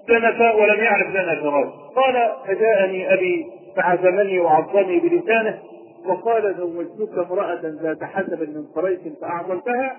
سنة 0.09 0.55
ولم 0.55 0.81
يعرف 0.85 1.09
لنا 1.11 1.35
جواز 1.35 1.69
قال 1.97 2.33
فجاءني 2.47 3.15
أبي 3.15 3.47
فعزمني 3.77 4.41
وعظني 4.41 5.01
بلسانه 5.01 5.59
وقال 6.07 6.55
زوجتك 6.59 7.19
امرأة 7.19 7.61
ذات 7.63 8.05
حسب 8.05 8.41
من 8.41 8.65
قريش 8.77 9.01
فأعظمتها 9.21 9.97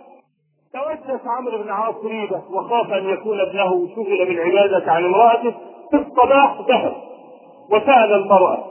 توجس 0.73 1.21
عمرو 1.25 1.63
بن 1.63 1.69
عاص 1.69 1.95
ريبة 2.05 2.41
وخاف 2.51 2.93
أن 2.93 3.09
يكون 3.09 3.39
ابنه 3.39 3.87
شغل 3.95 4.25
بالعبادة 4.25 4.91
عن 4.91 5.05
امرأته 5.05 5.53
في 5.91 5.97
الصباح 5.97 6.61
ذهب 6.69 6.93
وسأل 7.71 8.13
المرأة 8.13 8.65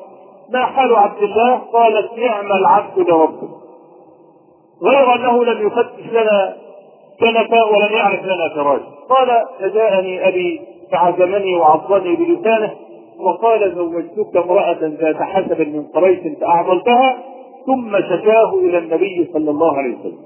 ما 0.50 0.66
حال 0.66 0.96
عبد 0.96 1.22
الله؟ 1.22 1.54
قالت 1.56 2.18
نعم 2.18 2.52
العبد 2.52 2.98
لربه. 2.98 3.48
غير 4.82 5.14
أنه 5.14 5.44
لم 5.44 5.66
يفتش 5.66 6.12
لنا 6.12 6.56
سنة 7.20 7.64
ولم 7.64 7.92
يعرف 7.92 8.24
لنا 8.24 8.48
فراش. 8.54 8.80
قال 9.08 9.44
فجاءني 9.60 10.28
أبي 10.28 10.60
فعزمني 10.92 11.56
وعظني 11.56 12.16
بلسانه 12.16 12.74
وقال 13.18 13.74
زوجتك 13.74 14.36
امرأة 14.36 14.78
ذات 14.82 15.16
حسب 15.16 15.60
من 15.60 15.82
قريش 15.82 16.38
فأعضلتها 16.40 17.18
ثم 17.66 17.96
شكاه 17.96 18.54
إلى 18.54 18.78
النبي 18.78 19.30
صلى 19.32 19.50
الله 19.50 19.76
عليه 19.76 19.98
وسلم. 19.98 20.18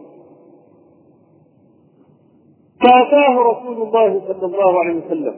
فأتاه 2.80 3.38
رسول 3.38 3.82
الله 3.82 4.20
صلى 4.28 4.46
الله 4.46 4.78
عليه 4.80 4.94
وسلم 4.94 5.34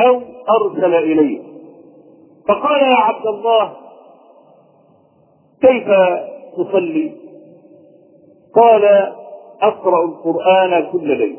أو 0.00 0.20
أرسل 0.60 0.94
إليه. 0.94 1.42
فقال 2.48 2.82
يا 2.82 2.96
عبد 2.96 3.26
الله 3.26 3.72
كيف 5.62 5.88
تصلي؟ 6.56 7.12
قال 8.54 8.84
أقرأ 9.62 10.04
القرآن 10.04 10.90
كل 10.92 11.18
ليلة. 11.18 11.38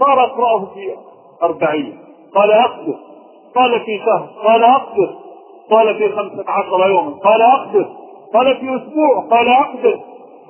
قال 0.00 0.18
أقرأه 0.18 0.64
في 0.74 0.94
أربعين. 1.42 1.98
قال 2.34 2.52
أقدر 2.52 2.98
قال 3.54 3.80
في 3.80 3.98
شهر 3.98 4.28
قال 4.44 4.64
أقدر. 4.64 5.14
قال 5.70 5.94
في 5.94 6.08
خمسة 6.08 6.44
عشر 6.48 6.88
يوما 6.90 7.10
قال 7.10 7.42
أقدر. 7.42 7.88
قال 8.34 8.56
في 8.56 8.76
أسبوع 8.76 9.20
قال 9.30 9.48
أقدر. 9.48 10.00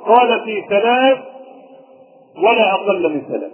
قال 0.07 0.41
في 0.45 0.65
ثلاث 0.69 1.19
ولا 2.37 2.75
أقل 2.75 3.15
من 3.15 3.21
ثلاث. 3.21 3.53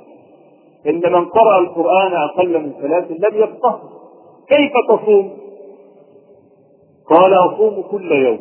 إن 0.87 1.13
من 1.13 1.25
قرأ 1.25 1.59
القرآن 1.59 2.13
أقل 2.15 2.63
من 2.63 2.73
ثلاث 2.73 3.11
لم 3.11 3.43
يفقه 3.43 3.81
كيف 4.49 4.73
تصوم؟ 4.89 5.31
قال 7.11 7.35
أصوم 7.35 7.83
كل 7.91 8.13
يوم. 8.13 8.39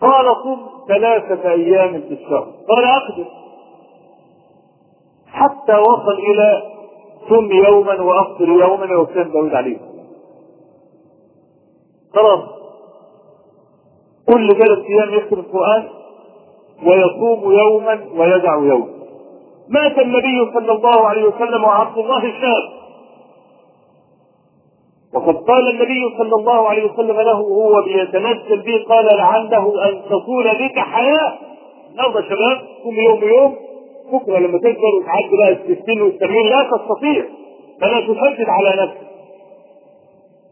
قال 0.00 0.36
صم 0.44 0.58
ثلاثة 0.88 1.50
أيام 1.50 1.92
في 1.92 2.14
الشهر. 2.14 2.46
قال 2.68 2.84
أقدر. 2.84 3.24
حتى 5.26 5.76
وصل 5.76 6.18
إلى 6.18 6.77
صم 7.28 7.52
يوما 7.52 8.02
وأفطر 8.02 8.48
يوما 8.48 8.96
وكان 8.96 9.32
داود 9.32 9.54
عليه 9.54 9.76
خلاص. 12.14 12.40
كل 14.28 14.48
ثلاث 14.54 14.78
أيام 14.78 15.14
يكتب 15.14 15.38
القرآن 15.38 15.88
ويصوم 16.86 17.52
يوما 17.52 18.00
ويدع 18.16 18.54
يوما 18.56 18.86
مات 19.68 19.98
النبي 19.98 20.50
صلى 20.54 20.72
الله 20.72 21.06
عليه 21.06 21.24
وسلم 21.24 21.64
وعبد 21.64 21.98
الله 21.98 22.20
شاب 22.20 22.78
وقد 25.14 25.36
قال 25.36 25.68
النبي 25.68 26.16
صلى 26.18 26.34
الله 26.34 26.68
عليه 26.68 26.92
وسلم 26.92 27.20
له 27.20 27.40
وهو 27.40 27.82
بيتنزل 27.82 28.62
به 28.62 28.84
قال 28.88 29.06
لعله 29.16 29.88
أن 29.88 30.02
تطول 30.06 30.44
بك 30.58 30.78
حياة. 30.78 31.32
النهارده 31.90 32.22
شباب 32.22 32.58
كل 32.84 32.98
يوم 32.98 33.24
يوم 33.24 33.56
بكره 34.12 34.38
لما 34.38 34.58
تكبر 34.58 34.94
وتعدي 35.00 35.36
بقى 35.36 35.52
الستين 35.52 36.02
والسبعين 36.02 36.46
لا 36.46 36.62
تستطيع. 36.62 37.24
فلا 37.80 38.00
تشدد 38.00 38.48
على 38.48 38.82
نفسك. 38.82 39.08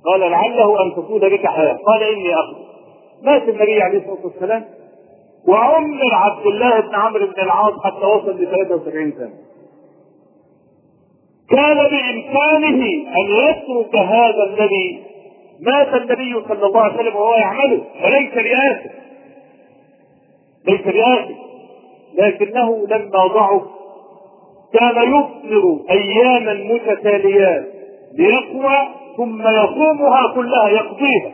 قال 0.05 0.21
لعله 0.21 0.83
أن 0.83 0.93
تطول 0.93 1.31
بك 1.31 1.47
حياة. 1.47 1.77
قال 1.87 2.03
إني 2.03 2.35
اخذ 2.35 2.57
مات 3.23 3.43
النبي 3.49 3.83
عليه 3.83 3.99
الصلاة 3.99 4.27
والسلام. 4.27 4.65
وعمر 5.49 6.15
عبد 6.15 6.47
الله 6.47 6.81
بن 6.81 6.95
عمرو 6.95 7.27
بن 7.27 7.43
العاص 7.43 7.73
حتى 7.85 8.07
وصل 8.07 8.43
ل 8.43 8.47
73 8.51 9.13
سنة. 9.13 9.35
كان 11.51 11.77
بإمكانه 11.77 12.85
أن 13.17 13.27
يترك 13.31 13.97
هذا 13.97 14.45
الذي 14.45 15.03
مات 15.61 15.95
النبي 15.95 16.43
صلى 16.49 16.67
الله 16.67 16.81
عليه 16.81 16.95
وسلم 16.95 17.17
وهو 17.17 17.35
يعمله. 17.35 17.83
وليس 18.05 18.35
رئاسه 18.35 18.91
ليس 20.69 20.87
رئاسه 20.87 21.46
لكنه 22.19 22.87
لما 22.87 23.27
ضعف 23.27 23.63
كان 24.73 24.97
يفطر 25.15 25.79
أياما 25.91 26.55
متتاليات 26.75 27.65
ليقوى 28.19 28.89
ثم 29.17 29.43
يصومها 29.49 30.35
كلها 30.35 30.69
يقضيها 30.69 31.33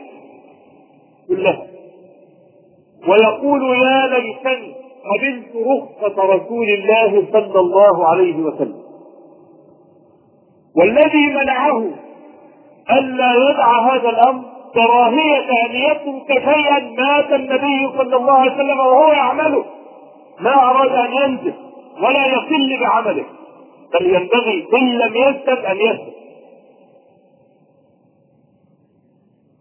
كلها. 1.29 1.67
ويقول 3.09 3.63
يا 3.79 4.07
ليتني 4.07 4.75
قبلت 5.11 5.67
رخصة 5.67 6.23
رسول 6.23 6.67
الله 6.69 7.27
صلى 7.33 7.61
الله 7.61 8.09
عليه 8.09 8.37
وسلم. 8.37 8.83
والذي 10.77 11.27
منعه 11.27 11.85
ألا 12.91 13.51
يدع 13.51 13.81
هذا 13.81 14.09
الأمر 14.11 14.43
كراهية 14.75 15.51
أن 15.67 15.75
يترك 15.75 16.29
شيئا 16.55 16.79
مات 16.79 17.33
النبي 17.33 17.89
صلى 17.99 18.17
الله 18.17 18.33
عليه 18.33 18.55
وسلم 18.55 18.79
وهو 18.79 19.13
يعمله. 19.13 19.65
ما 20.41 20.71
أراد 20.71 20.91
أن 20.91 21.15
ينزل 21.15 21.55
ولا 22.03 22.27
يقل 22.27 22.79
بعمله 22.81 23.25
بل 23.93 24.07
ينبغي 24.07 24.69
إن 24.75 24.89
لم 24.89 25.17
يسلم 25.17 25.67
أن 25.67 25.77
يسلم 25.77 26.13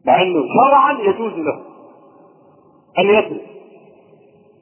مع 0.06 0.22
أنه 0.22 0.44
شرعا 0.56 0.98
يجوز 1.02 1.34
له 1.34 1.60
أن 3.00 3.10
يترك 3.10 3.46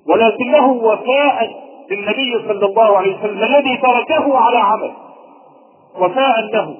ولكنه 0.08 0.72
وفاء 0.72 1.69
للنبي 1.91 2.48
صلى 2.48 2.65
الله 2.65 2.98
عليه 2.98 3.19
وسلم 3.19 3.43
الذي 3.43 3.78
تركه 3.78 4.38
على 4.38 4.58
عمل 4.58 4.91
وفاء 6.00 6.41
له. 6.41 6.78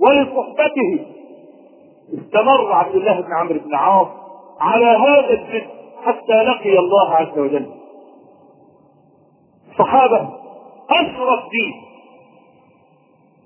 ولصحبته 0.00 1.06
استمر 2.14 2.72
عبد 2.72 2.94
الله 2.94 3.20
بن 3.20 3.32
عمرو 3.32 3.58
بن 3.58 3.74
عاص 3.74 4.06
على 4.60 4.86
هذا 4.86 5.30
الجد 5.30 5.66
حتى 6.04 6.42
لقي 6.42 6.78
الله 6.78 7.14
عز 7.14 7.38
وجل. 7.38 7.66
الصحابة 9.78 10.28
أشرف 10.90 11.40
دين 11.50 11.74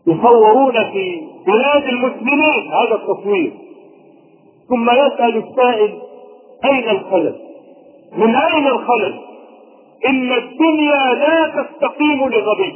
يصورون 0.06 0.72
في 0.92 1.26
بلاد 1.46 1.84
المسلمين 1.88 2.72
هذا 2.72 2.94
التصوير 2.94 3.52
ثم 4.68 4.90
يسأل 4.90 5.36
السائل 5.36 5.98
أين 6.64 6.88
الخلل؟ 6.88 7.34
من 8.16 8.34
أين 8.36 8.66
الخلل؟ 8.66 9.20
إن 10.08 10.32
الدنيا 10.32 11.14
لا 11.14 11.62
تستقيم 11.62 12.28
لغبي 12.28 12.74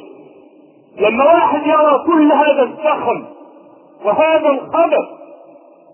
لما 1.01 1.25
واحد 1.25 1.67
يرى 1.67 2.05
كل 2.07 2.33
هذا 2.33 2.62
الزخم 2.62 3.25
وهذا 4.05 4.49
الخبث 4.51 5.09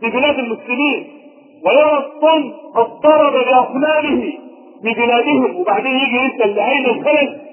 في 0.01 0.11
بلاد 0.11 0.39
المسلمين 0.39 1.07
ويرى 1.67 1.99
الصن 2.07 2.53
قد 2.75 3.01
ضرب 3.03 3.33
بأصنامه 3.33 4.33
في 4.83 4.95
بلادهم 4.95 5.57
وبعدين 5.61 5.97
يجي 5.97 6.17
يسأل 6.17 6.59
أين 6.59 6.87
الخلل؟ 6.87 7.48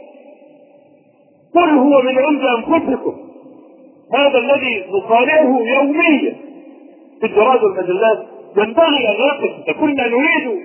قل 1.56 1.70
هو 1.70 2.02
من 2.02 2.18
عند 2.18 2.41
أنفسكم. 2.41 3.15
هذا 4.13 4.38
الذي 4.38 4.86
نصارعه 4.89 5.60
يوميا 5.76 6.36
في 7.20 7.26
الجرائد 7.28 7.63
والمجلات 7.63 8.26
ينبغي 8.58 9.10
أن 9.10 9.15
يقف 9.15 9.80
كنا 9.80 10.08
نريد 10.08 10.63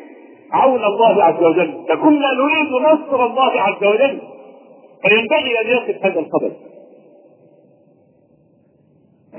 عون 0.52 0.84
الله 0.84 1.24
عز 1.24 1.42
وجل. 1.42 1.74
كنا 2.02 2.32
نريد 2.34 2.72
نصر 2.82 3.26
الله 3.26 3.60
عز 3.60 3.84
وجل. 3.84 4.20
فينبغي 5.02 5.60
أن 5.60 5.66
يقف 5.66 6.06
هذا 6.06 6.20
الخبر 6.20 6.52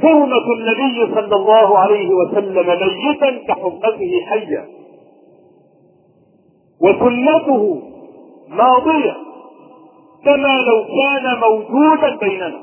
حرمة 0.02 0.54
النبي 0.58 1.16
صلى 1.16 1.36
الله 1.36 1.80
عليه 1.80 2.10
وسلم 2.10 2.66
ميتا 3.06 3.48
كحرمته 3.48 4.12
حيا. 4.30 4.66
وسنته 6.82 7.82
ماضية. 8.50 9.31
كما 10.26 10.58
لو 10.68 10.86
كان 10.86 11.40
موجودا 11.40 12.16
بيننا 12.16 12.62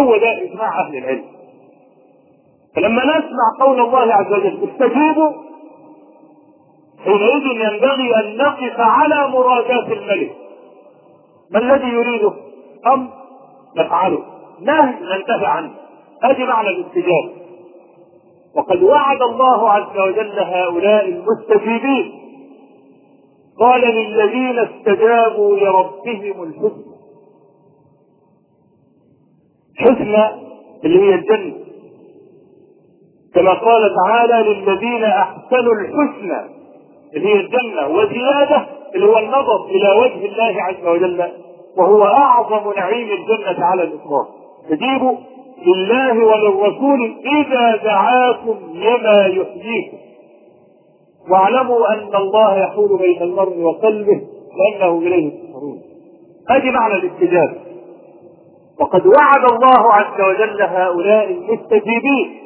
هو 0.00 0.16
ده 0.16 0.42
إجماع 0.42 0.80
أهل 0.80 0.96
العلم. 0.96 1.24
فلما 2.76 3.02
نسمع 3.04 3.66
قول 3.66 3.80
الله 3.80 4.14
عز 4.14 4.32
وجل 4.32 4.68
استجيبوا 4.68 5.32
حينئذ 7.04 7.46
ينبغي 7.46 8.16
أن 8.16 8.36
نقف 8.36 8.80
على 8.80 9.28
مرادات 9.28 9.92
الملك. 9.92 10.36
ما 11.50 11.58
الذي 11.58 11.88
يريده؟ 11.88 12.32
أمر 12.86 13.08
نفعله؟ 13.76 14.18
نهي 14.60 14.94
ننتهي 15.00 15.46
عنه. 15.46 15.70
هذه 16.22 16.44
معنى 16.44 16.68
الاستجابة. 16.68 17.32
وقد 18.56 18.82
وعد 18.82 19.22
الله 19.22 19.70
عز 19.70 19.98
وجل 19.98 20.38
هؤلاء 20.38 21.08
المستجيبين. 21.08 22.12
قال 23.60 23.80
للذين 23.80 24.58
استجابوا 24.58 25.56
لربهم 25.56 26.42
الحسنى 26.42 26.91
حسنى 29.82 30.24
اللي 30.84 31.00
هي 31.00 31.14
الجنة. 31.14 31.52
كما 33.34 33.52
قال 33.52 33.90
تعالى 34.06 34.48
للذين 34.52 35.04
أحسنوا 35.04 35.72
الحسنى 35.80 36.40
اللي 37.16 37.28
هي 37.28 37.40
الجنة 37.40 37.86
وزيادة 37.88 38.66
اللي 38.94 39.06
هو 39.06 39.18
النظر 39.18 39.64
إلى 39.64 40.00
وجه 40.00 40.26
الله 40.32 40.62
عز 40.62 40.86
وجل 40.86 41.28
وهو 41.76 42.04
أعظم 42.04 42.72
نعيم 42.76 43.08
الجنة 43.08 43.64
على 43.64 43.82
الإطلاق. 43.82 44.28
تجيبوا 44.70 45.16
لله 45.66 46.24
وللرسول 46.26 47.14
إذا 47.40 47.76
دعاكم 47.76 48.56
لما 48.74 49.26
يحييكم. 49.26 49.96
واعلموا 51.30 51.92
أن 51.92 52.16
الله 52.16 52.58
يحول 52.58 52.98
بين 52.98 53.22
المرء 53.22 53.58
وقلبه 53.58 54.20
وانه 54.58 54.98
إليه 54.98 55.30
تسحرون 55.30 55.80
هذه 56.50 56.70
معنى 56.70 56.94
الاستجابه 56.94 57.54
وقد 58.82 59.06
وعد 59.06 59.52
الله 59.52 59.92
عز 59.92 60.20
وجل 60.20 60.62
هؤلاء 60.62 61.30
المستجيبين. 61.30 62.42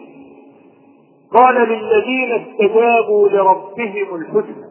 قال 1.33 1.55
للذين 1.55 2.33
استجابوا 2.33 3.29
لربهم 3.29 4.15
الحسنى. 4.15 4.67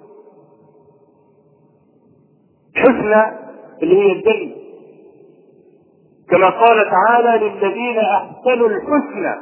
حسنى 2.75 3.37
اللي 3.83 3.97
هي 3.97 4.11
الجنة. 4.11 4.55
كما 6.29 6.49
قال 6.49 6.89
تعالى 6.91 7.45
للذين 7.45 7.99
أحسنوا 7.99 8.67
الحسنى 8.67 9.35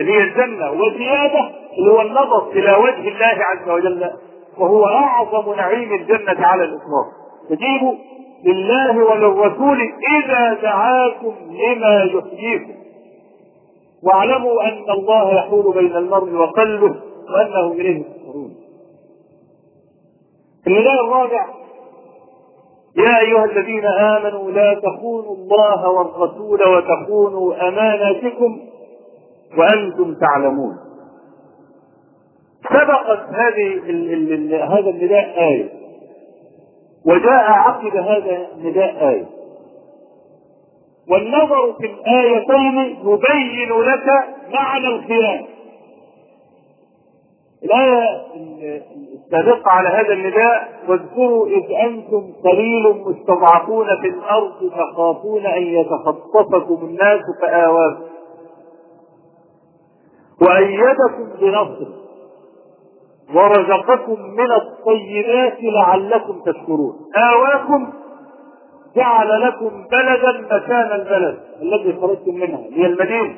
اللي 0.00 0.12
هي 0.12 0.22
الجنة 0.22 0.70
وزيادة 0.70 1.50
اللي 1.78 1.90
هو 1.90 2.00
النظر 2.00 2.50
إلى 2.52 2.72
وجه 2.76 3.08
الله 3.08 3.44
عز 3.44 3.68
وجل 3.68 4.10
وهو 4.58 4.84
أعظم 4.86 5.54
نعيم 5.54 5.92
الجنة 5.92 6.46
على 6.46 6.64
الإطلاق. 6.64 7.06
تجيب 7.48 7.98
لله 8.44 9.04
وللرسول 9.04 9.78
إذا 10.18 10.54
دعاكم 10.62 11.34
لما 11.50 12.04
يحييكم 12.04 12.74
واعلموا 14.02 14.62
أن 14.62 14.90
الله 14.90 15.34
يحول 15.34 15.74
بين 15.74 15.96
المرء 15.96 16.32
وقلبه 16.32 16.94
وأنه 17.30 17.72
إليه 17.72 18.02
تحشرون. 18.02 18.54
النداء 20.66 21.04
الرابع 21.04 21.46
يا 22.96 23.20
أيها 23.20 23.44
الذين 23.44 23.84
آمنوا 23.84 24.50
لا 24.50 24.74
تخونوا 24.74 25.34
الله 25.34 25.88
والرسول 25.88 26.60
وتخونوا 26.68 27.68
أماناتكم 27.68 28.60
وأنتم 29.58 30.14
تعلمون. 30.14 30.76
سبقت 32.70 33.20
هذه 33.28 33.80
هذا 34.64 34.90
النداء 34.90 35.44
آية 35.48 35.85
وجاء 37.06 37.50
عقب 37.50 37.96
هذا 37.96 38.48
النداء 38.56 39.08
آية. 39.08 39.26
والنظر 41.10 41.72
في 41.72 41.86
الآيتين 41.86 42.78
يبين 43.04 43.68
لك 43.80 44.06
معنى 44.54 44.86
الخيانة 44.86 45.46
الآية 47.64 48.22
السابقة 49.14 49.70
على 49.70 49.88
هذا 49.88 50.12
النداء 50.12 50.68
واذكروا 50.88 51.46
إذ 51.46 51.72
أنتم 51.84 52.32
قليل 52.44 53.04
مستضعفون 53.06 53.86
في 53.86 54.08
الأرض 54.08 54.70
تخافون 54.76 55.46
أن 55.46 55.62
يتخطفكم 55.62 56.86
الناس 56.86 57.20
فآواكم. 57.42 58.02
وأيدكم 60.42 61.28
بنصره 61.40 62.05
ورزقكم 63.34 64.20
من 64.22 64.52
الطيبات 64.52 65.58
لعلكم 65.62 66.40
تشكرون. 66.46 66.94
آواكم 67.32 67.92
جعل 68.96 69.40
لكم 69.40 69.84
بلدا 69.92 70.40
مكان 70.56 71.00
البلد 71.00 71.38
الذي 71.62 72.00
خرجتم 72.00 72.34
منها 72.34 72.60
هي 72.72 72.86
المدينة. 72.86 73.36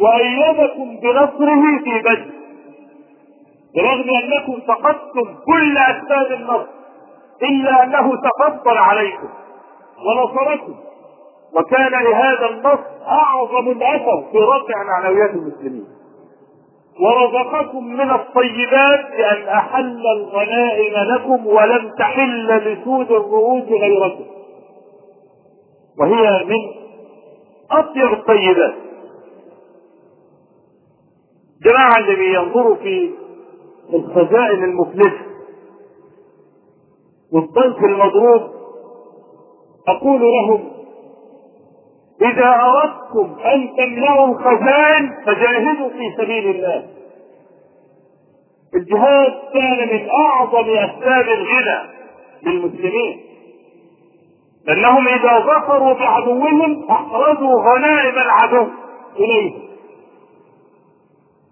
وأيدكم 0.00 0.96
بنصره 1.02 1.78
في 1.84 2.00
بدر. 2.00 2.30
برغم 3.74 4.10
أنكم 4.10 4.60
فقدتم 4.68 5.34
كل 5.46 5.78
أسباب 5.78 6.32
النصر 6.32 6.66
إلا 7.42 7.84
أنه 7.84 8.16
تفضل 8.16 8.78
عليكم 8.78 9.28
ونصركم. 10.06 10.74
وكان 11.54 11.92
لهذا 12.02 12.50
النص 12.50 12.78
أعظم 13.08 13.68
الأثر 13.68 14.24
في 14.32 14.38
رفع 14.38 14.82
معنويات 14.84 15.30
المسلمين. 15.30 15.97
ورزقكم 17.00 17.84
من 17.88 18.10
الطيبات 18.10 19.00
بأن 19.16 19.48
أحل 19.48 20.02
الغنائم 20.16 20.94
لكم 21.14 21.46
ولم 21.46 21.90
تحل 21.98 22.46
لسود 22.58 23.10
الرؤوس 23.12 23.62
غيركم. 23.62 24.24
وهي 25.98 26.44
من 26.44 26.56
أطيب 27.70 28.12
الطيبات. 28.12 28.74
جماعة 31.62 31.98
اللي 31.98 32.14
بينظروا 32.16 32.74
في 32.74 33.10
الخزائن 33.94 34.64
المفلسة 34.64 35.26
والضيف 37.32 37.84
المضروب 37.84 38.42
أقول 39.88 40.20
لهم 40.22 40.70
إذا 42.22 42.60
أردتم 42.60 43.36
أن 43.44 43.68
تملأوا 43.76 44.26
الخزائن 44.26 45.10
فجاهدوا 45.26 45.88
في 45.88 46.14
سبيل 46.16 46.50
الله. 46.50 46.86
الجهاد 48.74 49.32
كان 49.54 49.88
من 49.88 50.08
أعظم 50.10 50.70
أسباب 50.70 51.24
الغنى 51.28 51.78
للمسلمين. 52.42 53.20
لأنهم 54.66 55.08
إذا 55.08 55.38
ظفروا 55.38 55.92
بعدوهم 55.92 56.90
أحرزوا 56.90 57.62
غنائم 57.72 58.14
العدو 58.14 58.66
إليهم. 59.18 59.62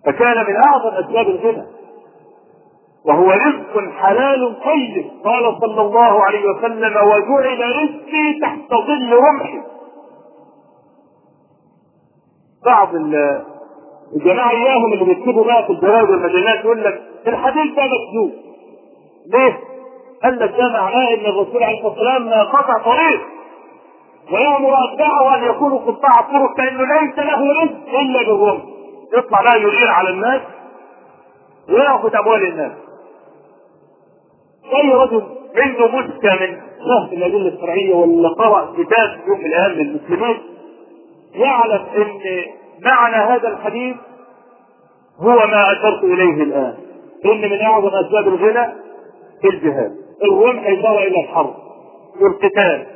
فكان 0.06 0.46
من 0.46 0.56
أعظم 0.56 1.04
أسباب 1.04 1.28
الغنى. 1.28 1.66
وهو 3.06 3.30
رزق 3.30 3.90
حلال 3.98 4.56
طيب 4.64 5.10
قال 5.24 5.56
صلى 5.60 5.80
الله 5.80 6.24
عليه 6.24 6.44
وسلم 6.50 6.96
وجعل 6.96 7.60
رزقي 7.60 8.40
تحت 8.42 8.70
ظل 8.70 9.12
رمحي 9.12 9.75
بعض 12.66 12.88
الجماعة 14.14 14.50
إياهم 14.50 14.92
اللي 14.92 15.04
بيكتبوا 15.04 15.44
بقى 15.44 15.64
في 15.66 15.70
الجرايد 15.72 16.10
والمجلات 16.10 16.64
يقول 16.64 16.84
لك 16.84 17.02
الحديث 17.26 17.74
ده 17.76 17.82
مكذوب. 17.82 18.32
ليه؟ 19.26 19.60
قال 20.22 20.38
لك 20.38 20.50
ده 20.58 20.68
معناه 20.72 21.14
إن 21.14 21.26
الرسول 21.26 21.62
عليه 21.62 21.76
الصلاة 21.76 21.88
والسلام 21.90 22.32
قطع 22.46 22.78
طريق 22.78 23.20
ويأمر 24.32 24.74
أتباعه 24.92 25.36
أن 25.36 25.44
يكونوا 25.44 25.78
قطاع 25.78 26.20
الطرق 26.20 26.56
كأنه 26.56 26.80
ليس 26.82 27.18
له 27.18 27.62
رزق 27.62 27.98
إلا 28.00 28.22
بالرمح. 28.22 28.62
يطلع 29.18 29.38
بقى 29.42 29.62
يغير 29.62 29.90
على 29.90 30.10
الناس 30.10 30.40
ويأخذ 31.68 32.16
أموال 32.16 32.46
الناس. 32.48 32.72
أي 34.74 34.90
رجل 34.92 35.22
عنده 35.56 35.86
مسكة 35.86 36.34
من 36.40 36.60
شهر 36.88 37.08
الأدلة 37.12 37.48
الشرعية 37.48 37.94
ولا 37.94 38.28
قرأ 38.28 38.72
كتاب 38.72 39.20
يوم 39.28 39.38
من 39.38 39.46
الأيام 39.46 39.70
للمسلمين 39.70 40.36
يعلم 41.36 41.86
إن 41.96 42.20
معنى 42.84 43.16
هذا 43.16 43.48
الحديث 43.48 43.96
هو 45.20 45.36
ما 45.36 45.72
أشرت 45.72 46.04
إليه 46.04 46.42
الآن. 46.42 46.74
إن 47.24 47.40
من 47.50 47.60
أعظم 47.60 47.88
أسباب 47.88 48.28
الغنى 48.28 48.72
الجهاد. 49.44 49.96
الرمح 50.22 50.62
اشار 50.66 50.98
إلى 50.98 51.20
الحرب 51.20 51.54
والقتال. 52.20 52.86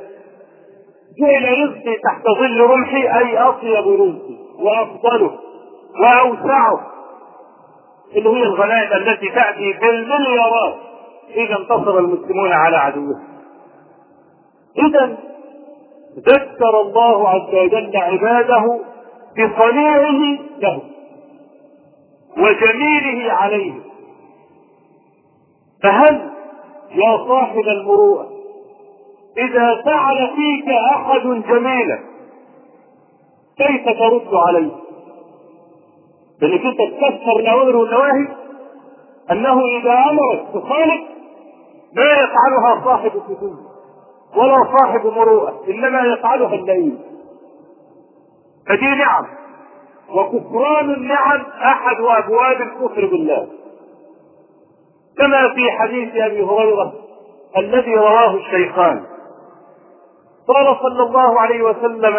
جعل 1.19 1.43
رزقي 1.43 1.97
تحت 2.03 2.23
ظل 2.39 2.61
رمحي 2.61 3.19
أي 3.19 3.37
أطيب 3.37 3.87
رزقي 3.87 4.37
وأفضله 4.59 5.31
وأوسعه. 5.99 6.91
اللي 8.15 8.29
هي 8.29 8.43
الغنائم 8.43 8.93
التي 8.93 9.29
تأتي 9.29 9.73
بالمليارات. 9.81 10.75
إذا 11.35 11.57
انتصر 11.57 11.97
المسلمون 11.99 12.51
على 12.51 12.77
عدوهم. 12.77 13.23
إذا 14.77 15.17
ذكر 16.17 16.81
الله 16.81 17.29
عز 17.29 17.55
وجل 17.55 17.97
عباده 17.97 18.79
بصنيعه 19.37 20.39
له 20.59 20.81
وجميله 22.37 23.33
عليه 23.33 23.73
فهل 25.83 26.31
يا 26.91 27.17
صاحب 27.27 27.59
المروءة 27.67 28.29
إذا 29.37 29.81
فعل 29.85 30.29
فيك 30.35 30.69
أحد 30.69 31.21
جميلا 31.21 31.99
كيف 33.57 33.85
ترد 33.99 34.33
عليه؟ 34.47 34.71
لأنك 36.41 36.65
أنت 36.65 36.77
تكسر 36.77 37.39
الأوامر 37.39 37.75
والنواهي 37.75 38.27
أنه 39.31 39.61
إذا 39.65 39.93
أمرك 39.93 40.47
تخالف 40.53 41.01
ما 41.95 42.03
يفعلها 42.03 42.85
صاحب 42.85 43.11
الفتور 43.15 43.70
ولا 44.35 44.77
صاحب 44.77 45.05
مروءة 45.05 45.63
إنما 45.67 46.01
يفعلها 46.01 46.53
اللئيم 46.55 46.99
فدي 48.69 48.95
نعم. 48.95 49.25
وكفران 50.09 50.89
النعم 50.93 51.41
أحد 51.63 51.95
أبواب 51.99 52.61
الكفر 52.61 53.05
بالله. 53.05 53.47
كما 55.17 55.49
في 55.55 55.71
حديث 55.71 56.15
أبي 56.15 56.43
هريرة 56.43 56.93
الذي 57.57 57.95
رواه 57.95 58.35
الشيخان. 58.35 59.03
قال 60.47 60.77
صلى 60.81 61.03
الله 61.03 61.39
عليه 61.39 61.63
وسلم 61.63 62.15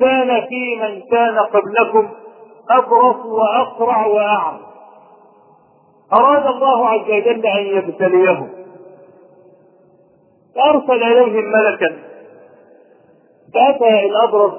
كان 0.00 0.46
في 0.48 0.76
من 0.80 1.02
كان 1.10 1.38
قبلكم 1.38 2.08
أبرص 2.70 3.26
وأقرع 3.26 4.06
وأعمى 4.06 4.58
أراد 6.12 6.46
الله 6.46 6.88
عز 6.88 7.10
وجل 7.10 7.46
أن 7.46 7.66
يبتليهم 7.66 8.57
فأرسل 10.58 11.02
إليهم 11.02 11.52
ملكا 11.52 11.96
فأتى 13.54 14.06
الأبرص 14.06 14.52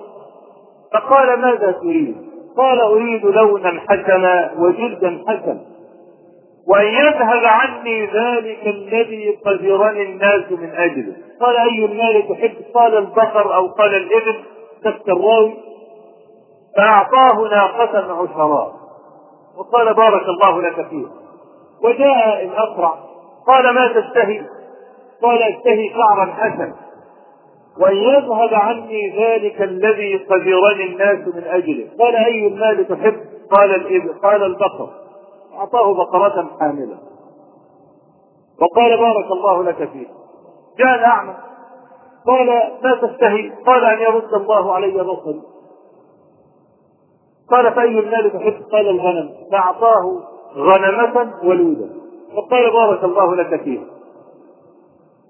فقال 0.93 1.39
ماذا 1.39 1.71
تريد؟ 1.71 2.15
قال 2.57 2.81
أريد 2.81 3.25
لونا 3.25 3.81
حسنا 3.89 4.51
وجلدا 4.57 5.23
حسنا 5.27 5.61
وأن 6.67 6.85
يذهب 6.85 7.45
عني 7.45 8.05
ذلك 8.05 8.67
الذي 8.67 9.39
قدرني 9.45 10.03
الناس 10.03 10.51
من 10.51 10.69
أجله 10.75 11.13
قال 11.41 11.55
أي 11.55 11.85
المال 11.85 12.27
تحب؟ 12.29 12.55
قال 12.73 12.97
البقر 12.97 13.55
أو 13.55 13.67
قال 13.67 13.95
الإبل 13.95 14.35
شك 14.85 15.09
الراوي 15.09 15.53
فأعطاه 16.77 17.49
ناقة 17.51 17.97
عشراء 17.97 18.73
وقال 19.57 19.93
بارك 19.93 20.23
الله 20.27 20.61
لك 20.61 20.87
فيها 20.89 21.09
وجاء 21.83 22.45
الأقرع 22.45 22.93
قال 23.47 23.73
ما 23.75 23.87
تشتهي؟ 23.87 24.41
قال 25.21 25.43
اشتهي 25.43 25.89
شعرا 25.89 26.25
حسنا 26.25 26.75
وان 27.79 27.95
يذهب 27.95 28.53
عني 28.53 29.09
ذلك 29.17 29.61
الذي 29.61 30.17
قدرني 30.17 30.85
الناس 30.85 31.35
من 31.35 31.43
أجله. 31.43 31.87
قال 31.99 32.15
أي 32.15 32.47
المال 32.47 32.87
تحب؟ 32.87 33.15
قال 33.51 33.75
الابل 33.75 34.13
قال 34.23 34.43
البقر. 34.43 34.89
أعطاه 35.53 35.93
بقرة 35.93 36.49
حاملة. 36.59 36.97
وقال 38.61 38.97
بارك 38.97 39.31
الله 39.31 39.63
لك 39.63 39.89
فيه. 39.89 40.07
جاء 40.79 40.95
الاعمى 40.95 41.33
قال 42.27 42.47
ما 42.83 42.95
تشتهي 43.01 43.49
قال 43.65 43.85
أن 43.85 44.01
يرد 44.01 44.33
الله 44.33 44.73
علي 44.73 45.03
بصري. 45.03 45.41
قال 47.49 47.73
فأي 47.73 47.99
المال 47.99 48.33
تحب؟ 48.33 48.63
قال 48.71 48.87
الغنم. 48.89 49.29
فأعطاه 49.51 50.21
غنمة 50.55 51.33
ولودا. 51.43 51.89
وقال 52.35 52.71
بارك 52.71 53.03
الله 53.03 53.35
لك 53.35 53.61
فيه. 53.63 53.79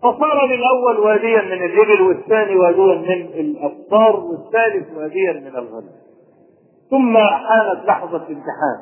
فصار 0.01 0.45
للأول 0.45 0.99
واديا 0.99 1.41
من 1.41 1.65
الإبل 1.65 2.01
والثاني 2.01 2.55
واديا 2.55 2.95
من 2.95 3.39
الأبصار 3.39 4.19
والثالث 4.19 4.97
واديا 4.97 5.33
من 5.33 5.55
الغنم. 5.55 5.91
ثم 6.89 7.17
حانت 7.17 7.85
لحظة 7.85 8.17
امتحان 8.17 8.79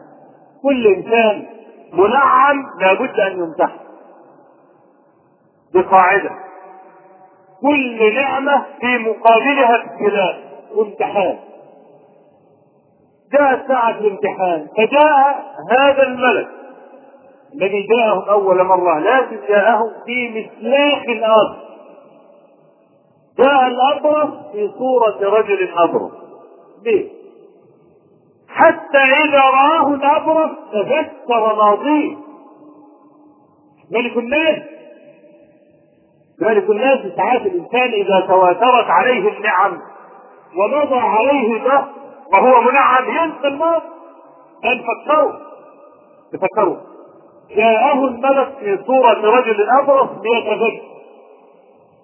كل 0.63 0.87
إنسان 0.87 1.45
منعم 1.93 2.63
لابد 2.81 3.19
أن 3.19 3.39
يمتحن. 3.39 3.79
بقاعدة. 5.73 6.29
كل 7.61 8.15
نعمة 8.15 8.65
في 8.81 8.97
مقابلها 8.97 9.75
ابتلاء 9.75 10.39
وامتحان 10.75 11.37
جاءت 13.33 13.67
ساعة 13.67 13.99
الامتحان 13.99 14.67
فجاء 14.77 15.55
هذا 15.71 16.03
الملك. 16.03 16.47
الذي 17.55 17.87
جاءهم 17.87 18.29
أول 18.29 18.63
مرة 18.63 18.99
لكن 18.99 19.39
جاءهم 19.49 19.91
في 20.05 20.29
مسلاح 20.29 21.03
آخر 21.23 21.67
جاء 23.39 23.67
الأبرص 23.67 24.51
في 24.51 24.71
صورة 24.77 25.37
رجل 25.39 25.69
أبرص. 25.77 26.11
ليه؟ 26.85 27.09
حتى 28.47 28.97
إذا 28.97 29.39
رآه 29.41 29.93
الأبرص 29.93 30.49
تذكر 30.71 31.55
ماضيه 31.55 32.15
ملك 33.91 34.17
الناس. 34.17 34.59
ملك 36.41 36.69
الناس 36.69 36.99
ساعات 37.17 37.41
الإنسان 37.41 37.89
إذا 37.93 38.19
تواترت 38.27 38.89
عليه 38.89 39.37
النعم 39.37 39.81
ومضى 40.57 40.95
عليه 40.99 41.63
ده 41.63 41.85
وهو 42.33 42.61
منعم 42.61 43.05
ينسى 43.09 43.47
الماضي 43.47 43.85
قال 44.63 44.83
فكروا 44.83 45.31
تفكروا. 46.33 46.77
جاءه 47.55 48.05
الملك 48.05 48.53
في 48.59 48.79
صورة 48.87 49.37
رجل 49.37 49.67
أبرص 49.81 50.09
ليتذكر 50.23 50.81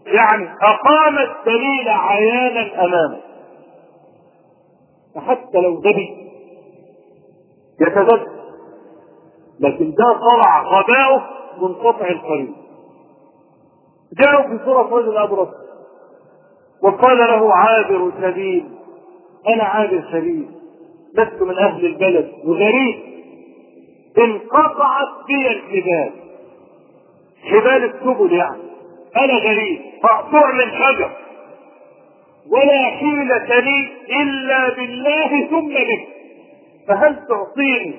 يعني 0.06 0.50
أقام 0.62 1.18
الدليل 1.18 1.90
عيانا 1.90 2.86
أمامه. 2.86 3.20
فحتى 5.16 5.58
لو 5.58 5.76
غبي 5.76 6.30
يتذكر 7.82 8.28
لكن 9.60 9.92
ده 9.92 10.06
طلع 10.32 10.64
غباؤه 10.64 11.24
منقطع 11.62 12.08
القريب 12.08 12.54
جاءوا 14.20 14.42
في 14.58 14.66
سورة 14.66 14.96
رجل 14.96 15.18
أبرص. 15.18 15.50
وقال 16.84 17.18
له 17.18 17.54
عابر 17.56 18.12
سبيل. 18.22 18.66
أنا 19.48 19.64
عابر 19.64 20.04
سبيل. 20.12 20.52
لست 21.14 21.42
من 21.42 21.58
أهل 21.58 21.86
البلد. 21.86 22.32
وغريب. 22.46 23.13
انقطعت 24.18 25.08
بي 25.28 25.48
الجبال. 25.48 26.12
جبال 27.52 27.84
السبل 27.84 28.34
يعني. 28.34 28.64
أنا 29.18 29.34
غريب. 29.34 29.82
مقطوع 30.04 30.52
من 30.52 30.72
شجر 30.72 31.12
ولا 32.52 32.84
حيلة 32.86 33.60
لي 33.60 33.88
إلا 34.22 34.70
بالله 34.76 35.48
ثم 35.50 35.68
بك 35.68 36.08
فهل 36.88 37.28
تعطيني 37.28 37.96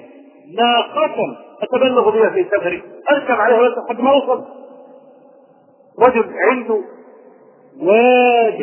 ناقة 0.57 1.37
أتبلغ 1.63 2.11
بها 2.11 2.31
في 2.31 2.45
سفري؟ 2.45 2.83
أركب 3.11 3.41
عليها 3.41 3.69
لحد 3.69 4.01
ما 4.01 4.11
أوصل. 4.11 4.45
رجل 5.99 6.33
عنده 6.51 6.81
واد 7.81 8.61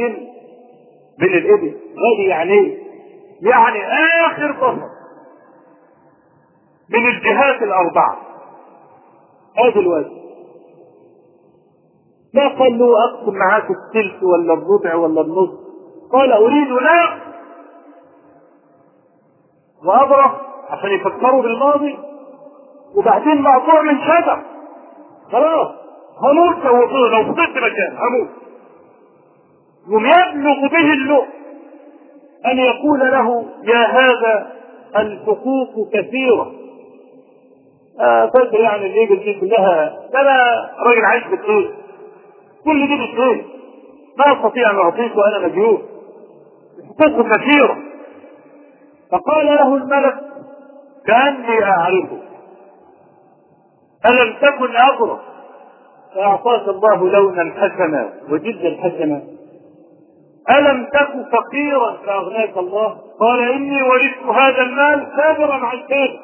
من 1.19 1.33
الإبل. 1.33 1.75
وادي 1.97 2.23
يعني 2.29 2.53
إيه؟ 2.53 2.77
يعني 3.41 3.79
آخر 4.25 4.51
بصر. 4.51 5.00
من 6.91 7.07
الجهات 7.07 7.61
الأربعة. 7.61 8.17
هذا 9.57 9.79
الوادي 9.79 10.21
ما 12.33 12.47
قال 12.47 12.79
له 12.79 12.85
أقسم 13.05 13.33
معاك 13.33 13.67
الثلث 13.71 14.23
ولا 14.23 14.53
الربع 14.53 14.95
ولا 14.95 15.21
النص 15.21 15.49
قال 16.11 16.31
أريد 16.31 16.67
لا 16.67 17.19
وأضرب 19.85 20.31
عشان 20.69 20.91
يفكروا 20.91 21.41
بالماضي. 21.41 21.97
وبعدين 22.95 23.41
مقطوع 23.41 23.81
من 23.81 24.01
شجر. 24.01 24.43
خلاص. 25.31 25.67
هموت 26.21 26.65
لو 26.65 27.07
لو 27.07 27.23
فضلت 27.23 27.57
مكان 27.57 27.97
هموت. 27.97 28.29
يوم 29.87 30.05
يبلغ 30.05 30.67
به 30.71 30.93
اللؤم 30.93 31.27
أن 32.45 32.57
يقول 32.57 32.99
له 32.99 33.45
يا 33.63 33.85
هذا 33.85 34.51
الحقوق 34.95 35.89
كثيرة. 35.93 36.51
فاكر 38.33 38.59
يعني 38.59 38.85
الإبل 38.85 39.23
دي 39.23 39.33
كلها 39.39 39.99
ده 40.13 40.21
أنا 40.21 40.69
راجل 40.87 41.05
عايش 41.05 41.23
بالخير 41.27 41.73
كل 42.65 42.87
دي 42.87 42.95
بالخير 42.97 43.45
ما 44.17 44.33
أستطيع 44.33 44.71
أن 44.71 44.75
أعطيك 44.75 45.11
وأنا 45.17 45.47
مجهول 45.47 45.81
الحقوق 46.99 47.27
كثيرة 47.27 47.77
فقال 49.11 49.45
له 49.45 49.75
الملك 49.75 50.15
كأني 51.07 51.63
أعرفه. 51.63 52.17
ألم 54.05 54.33
تكن 54.41 54.75
أبرص 54.75 55.19
فأعطاك 56.15 56.67
الله 56.67 57.09
لونا 57.09 57.53
حسنا 57.57 58.09
وجدا 58.29 58.77
حسنا. 58.83 59.21
ألم 60.49 60.85
تك 60.85 61.11
فقيرا؟ 61.31 61.97
فأغناك 62.05 62.57
الله. 62.57 62.97
قال 63.19 63.51
إني 63.51 63.81
ورثت 63.81 64.39
هذا 64.41 64.61
المال 64.61 65.07
كابرا 65.17 65.53
عن 65.53 65.77
كابر 65.89 66.19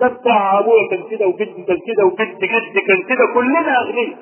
ده 0.00 0.08
بتاع 0.08 0.58
أبويا 0.58 0.88
كان 0.90 1.02
كده 1.10 1.26
وجدي 1.26 1.62
كان 1.62 1.78
كده 1.86 2.04
وجد 2.04 2.38
جدي 2.38 2.80
كان 2.88 3.02
كده 3.08 3.26
كلنا 3.34 3.80
أغنياء. 3.80 4.16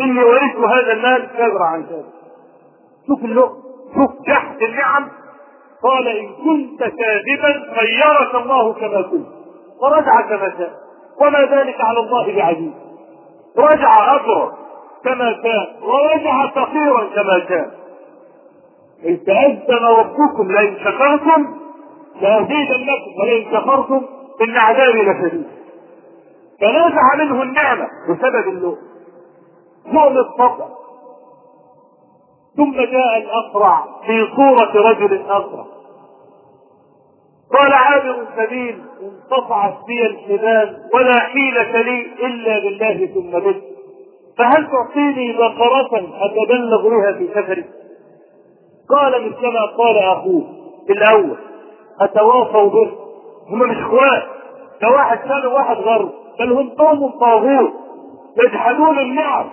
إني 0.00 0.24
ورثت 0.24 0.56
هذا 0.56 0.92
المال 0.92 1.28
كابرا 1.36 1.64
عن 1.64 1.82
كابر 1.86 2.04
شوف 3.06 3.24
اللغة 3.24 3.56
شوف 3.94 4.26
جحد 4.28 4.62
النعم. 4.62 5.08
قال 5.82 6.08
إن 6.08 6.28
كنت 6.28 6.78
كاذبا 6.78 7.74
خيرك 7.76 8.34
الله 8.34 8.72
كما 8.72 9.02
كنت. 9.02 9.26
ورجع 9.82 10.20
كما 10.20 10.52
شاء 10.58 10.70
وما 11.20 11.38
ذلك 11.40 11.80
على 11.80 11.98
الله 11.98 12.36
بعزيز. 12.36 12.72
رجع 13.58 14.14
أبرر 14.14 14.52
كما 15.04 15.32
كان. 15.42 15.66
ورجع 15.82 16.46
فقيرا 16.46 17.04
كما 17.14 17.38
كان. 17.48 17.70
إذ 19.04 19.16
تأذن 19.16 19.84
ربكم 19.84 20.48
لئن 20.52 20.76
شكرتم 20.84 21.46
لأزيدنكم 22.20 23.20
ولئن 23.20 23.44
كفرتم 23.44 24.02
إن 24.42 24.56
عذابي 24.56 25.02
لشديد. 25.02 25.46
فنزع 26.60 27.14
منه 27.24 27.42
النعمة 27.42 27.86
بسبب 28.08 28.48
اللؤم 28.48 28.78
لؤم 29.86 30.18
الصبر. 30.18 30.68
ثم 32.56 32.72
جاء 32.72 33.18
الأقرع 33.18 33.84
في 34.06 34.26
صورة 34.36 34.90
رجل 34.90 35.22
أقرع 35.28 35.64
قال 37.58 37.72
عابر 37.72 38.16
السبيل 38.28 38.82
انقطعت 39.02 39.74
بي 39.86 40.06
الحبال 40.06 40.88
ولا 40.94 41.18
حيلة 41.18 41.80
لي 41.82 42.06
إلا 42.26 42.58
بالله 42.58 43.06
ثم 43.06 43.30
بك 43.30 43.62
فهل 44.38 44.68
تعطيني 44.70 45.32
بقرة 45.32 46.08
أتبلغ 46.20 46.88
بها 46.88 47.12
في 47.12 47.28
سفري؟ 47.34 47.64
قال 48.90 49.12
مثلما 49.12 49.66
قال 49.78 49.98
أخوه 49.98 50.44
الأول 50.90 51.36
أتواصوا 52.00 52.70
به. 52.70 53.05
هم 53.50 53.58
مش 53.58 53.76
إخوان 53.76 54.22
ده 54.82 54.88
واحد 54.90 55.18
كان 55.18 55.46
وواحد 55.46 55.76
غرب 55.76 56.10
بل 56.38 56.52
هم 56.52 56.70
قوم 56.70 57.18
طاغوت. 57.20 57.72
يجحدون 58.44 58.98
النعم. 58.98 59.48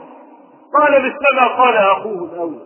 قال 0.74 0.92
مثلما 0.92 1.48
قال 1.58 1.78
أخوه 1.78 2.30
الأول. 2.34 2.60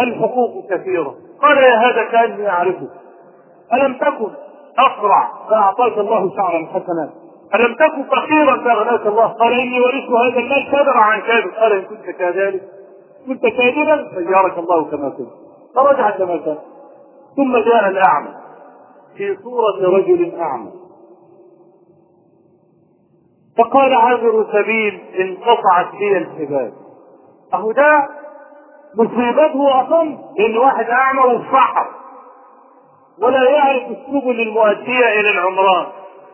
الحقوق 0.00 0.66
كثيرة. 0.70 1.14
قال 1.42 1.56
يا 1.56 1.74
هذا 1.76 2.04
كأني 2.04 2.50
أعرفه. 2.50 2.88
ألم 3.72 3.94
تكن 3.94 4.30
أقرع 4.78 5.28
فأعطاك 5.50 5.98
الله 5.98 6.36
شعرا 6.36 6.66
حسنا. 6.66 7.10
ألم 7.54 7.74
تكن 7.74 8.04
فقيرا؟ 8.04 8.56
فأغناك 8.56 9.06
الله. 9.06 9.26
قال 9.26 9.52
إني 9.52 9.80
ورثت 9.80 10.10
هذا 10.10 10.38
المال 10.40 10.70
كابر 10.72 10.96
عن 10.96 11.20
كابر 11.20 11.50
قال 11.50 11.72
إن 11.72 11.82
كنت 11.82 12.16
كذلك 12.18 12.62
كنت 13.26 13.42
كاذبا 13.46 14.08
خيرك 14.14 14.58
الله 14.58 14.84
كما 14.84 15.08
كنت. 15.08 15.30
فرجع 15.74 16.10
كما 16.10 16.36
كان 16.36 16.58
ثم 17.36 17.56
جاء 17.56 17.88
الأعمى. 17.88 18.41
في 19.16 19.36
صورة 19.42 19.96
رجل 19.96 20.40
أعمى. 20.40 20.70
فقال 23.58 23.94
عابر 23.94 24.46
سبيل 24.52 25.00
انقطعت 25.20 25.92
بي 25.98 26.18
الحبال. 26.18 26.72
أهو 27.54 27.72
ده 27.72 28.08
مصيبته 28.96 29.82
أصلا 29.82 30.02
إن 30.40 30.58
واحد 30.58 30.84
أعمى 30.90 31.34
وصحر 31.34 31.86
ولا 33.22 33.50
يعرف 33.50 33.82
السبل 33.82 34.40
المؤدية 34.40 35.20
إلى 35.20 35.30
العمران. 35.30 35.86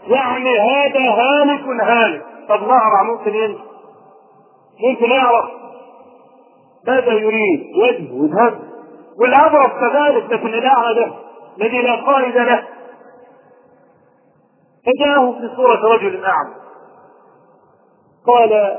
يعني 0.07 0.59
هذا 0.59 1.01
هالك 1.11 1.83
هالك. 1.83 2.25
طب 2.49 2.69
نعرف 2.69 3.07
ممكن 3.07 3.35
ينسى. 3.35 3.63
ممكن 4.89 5.11
يعرف. 5.11 5.45
ماذا 6.87 7.13
يريد؟ 7.13 7.67
وجهه 7.77 8.15
وذهب 8.23 8.59
والأبرص 9.21 9.69
كذلك 9.69 10.33
لكن 10.33 10.47
الأعمى 10.47 10.95
ده 10.95 11.13
الذي 11.61 11.83
لا 11.83 11.95
قائد 11.95 12.37
له. 12.37 12.63
فجاءه 14.87 15.33
في 15.33 15.57
صورة 15.57 15.95
رجل 15.95 16.25
أعمى. 16.25 16.55
قال 18.27 18.79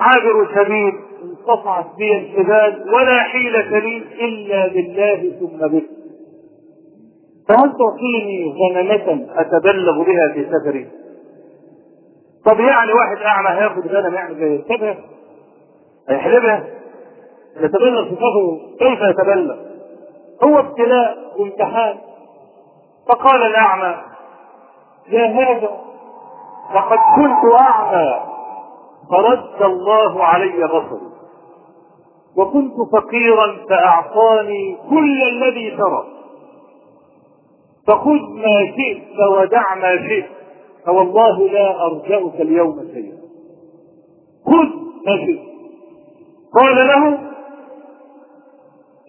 عابر 0.00 0.48
سبيل 0.54 0.92
انقطعت 1.22 1.86
بي 1.98 2.16
الحبال 2.16 2.94
ولا 2.94 3.22
حيلة 3.22 3.78
لي 3.78 3.96
إلا 3.96 4.68
بالله 4.68 5.38
ثم 5.40 5.66
بك. 5.68 5.84
فهل 7.48 7.72
تعطيني 7.78 8.54
غنمة 8.60 9.26
أتبلغ 9.40 10.02
بها 10.02 10.32
في 10.34 10.46
سفري؟ 10.46 10.88
طب 12.44 12.60
يعني 12.60 12.92
واحد 12.92 13.16
أعمى 13.16 13.48
هياخد 13.48 13.86
غنم 13.86 14.14
يعمل 14.14 14.34
زي 14.36 14.54
يركبها 14.54 14.96
هيحلبها؟ 16.08 16.64
يتبلغ 17.56 18.04
في 18.08 18.14
سفره؟ 18.14 18.60
كيف 18.78 19.00
يتبلغ؟ 19.00 19.56
هو 20.44 20.58
ابتلاء 20.58 21.16
وامتحان. 21.38 21.98
فقال 23.08 23.42
الأعمى 23.42 23.94
يا 25.08 25.26
هذا 25.26 25.70
لقد 26.74 26.98
كنت 27.16 27.60
أعمى 27.60 28.20
فرد 29.10 29.62
الله 29.62 30.24
علي 30.24 30.66
بصري. 30.66 31.10
وكنت 32.36 32.74
فقيرا 32.92 33.56
فأعطاني 33.68 34.78
كل 34.90 35.22
الذي 35.22 35.70
ترى 35.70 36.04
فخذ 37.86 38.20
ما 38.34 38.66
شئت 38.76 39.18
ودع 39.38 39.74
ما 39.74 39.96
شئت 40.08 40.26
فوالله 40.86 41.48
لا 41.48 41.86
أرجأك 41.86 42.40
اليوم 42.40 42.88
شيئا. 42.94 43.16
خذ 44.46 44.68
ما 45.06 45.26
شئت. 45.26 45.40
قال 46.54 46.76
له 46.76 47.18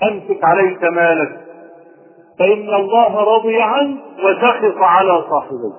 أمسك 0.04 0.43
عليك 0.43 0.84
مالك. 0.84 1.48
فإن 2.39 2.74
الله 2.74 3.36
رضي 3.36 3.62
عنك 3.62 4.00
وسخط 4.24 4.78
على 4.78 5.24
صاحبيك 5.30 5.74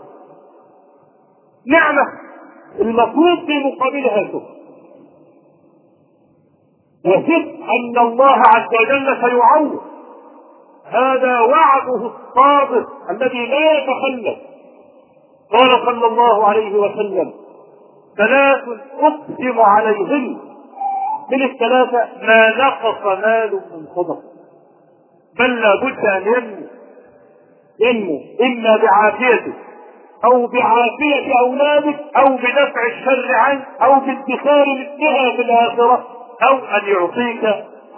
نعمة 1.66 2.02
المفروض 2.80 3.38
في 3.46 3.64
مقابلها 3.64 4.28
شكر 4.28 4.42
وثق 7.04 7.46
أن 7.70 7.98
الله 7.98 8.36
عز 8.46 8.68
وجل 8.80 9.16
سيعوض. 9.20 9.80
هذا 10.84 11.40
وعده 11.40 12.10
الصادق 12.10 12.88
الذي 13.10 13.46
لا 13.46 13.72
يتخلف. 13.72 14.38
قال 15.52 15.70
صلى 15.86 16.06
الله 16.06 16.44
عليه 16.48 16.78
وسلم 16.78 17.32
ثلاث 18.16 18.64
أقسم 19.00 19.60
عليهن 19.60 20.38
من 21.32 21.42
الثلاثة 21.42 22.08
ما 22.22 22.50
نقص 22.50 23.04
مال 23.04 23.52
من 23.52 23.86
صدقه 23.96 24.22
بل 25.38 25.60
لابد 25.60 26.06
أن 26.06 26.22
ينمو. 26.26 26.66
ينمو. 27.80 28.20
إما 28.40 28.76
بعافيته 28.76 29.52
أو 30.24 30.46
بعافية 30.46 31.32
اولادك 31.40 32.00
أو 32.16 32.36
بدفع 32.36 32.86
الشر 32.86 33.34
عنك 33.34 33.64
أو 33.82 33.94
بادخار 33.94 34.66
مثلها 34.66 35.36
في 35.36 35.42
الآخرة 35.42 36.06
أو 36.48 36.56
أن 36.56 36.86
يعطيك 36.86 37.44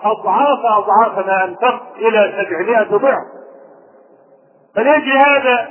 أضعاف 0.02 0.58
أضعاف 0.64 1.26
ما 1.26 1.44
أنفقت 1.44 1.96
إلى 1.98 2.32
سبعمائة 2.38 2.96
ضعف. 2.96 3.24
فلأجل 4.76 5.12
هذا 5.12 5.68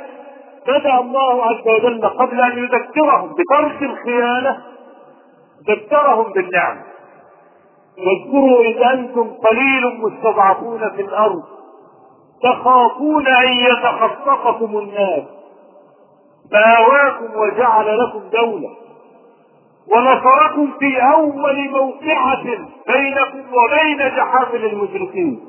بدأ 0.67 0.99
الله 0.99 1.45
عز 1.45 1.67
وجل 1.67 2.05
قبل 2.07 2.41
أن 2.41 2.63
يذكرهم 2.63 3.33
بترك 3.33 3.81
الخيانة 3.81 4.57
ذكرهم 5.69 6.33
بالنعم. 6.33 6.88
واذكروا 7.99 8.61
إذ 8.61 8.99
أنتم 8.99 9.29
قليل 9.33 9.99
مستضعفون 9.99 10.89
في 10.89 11.01
الأرض. 11.01 11.43
تخافون 12.43 13.27
أن 13.27 13.53
يتخطفكم 13.53 14.77
الناس. 14.77 15.23
فآواكم 16.51 17.39
وجعل 17.39 17.97
لكم 17.97 18.21
دولة. 18.33 18.69
ونصركم 19.95 20.71
في 20.79 21.01
أول 21.13 21.69
موقعة 21.69 22.43
بينكم 22.87 23.53
وبين 23.53 23.97
جحافل 23.97 24.65
المشركين. 24.65 25.45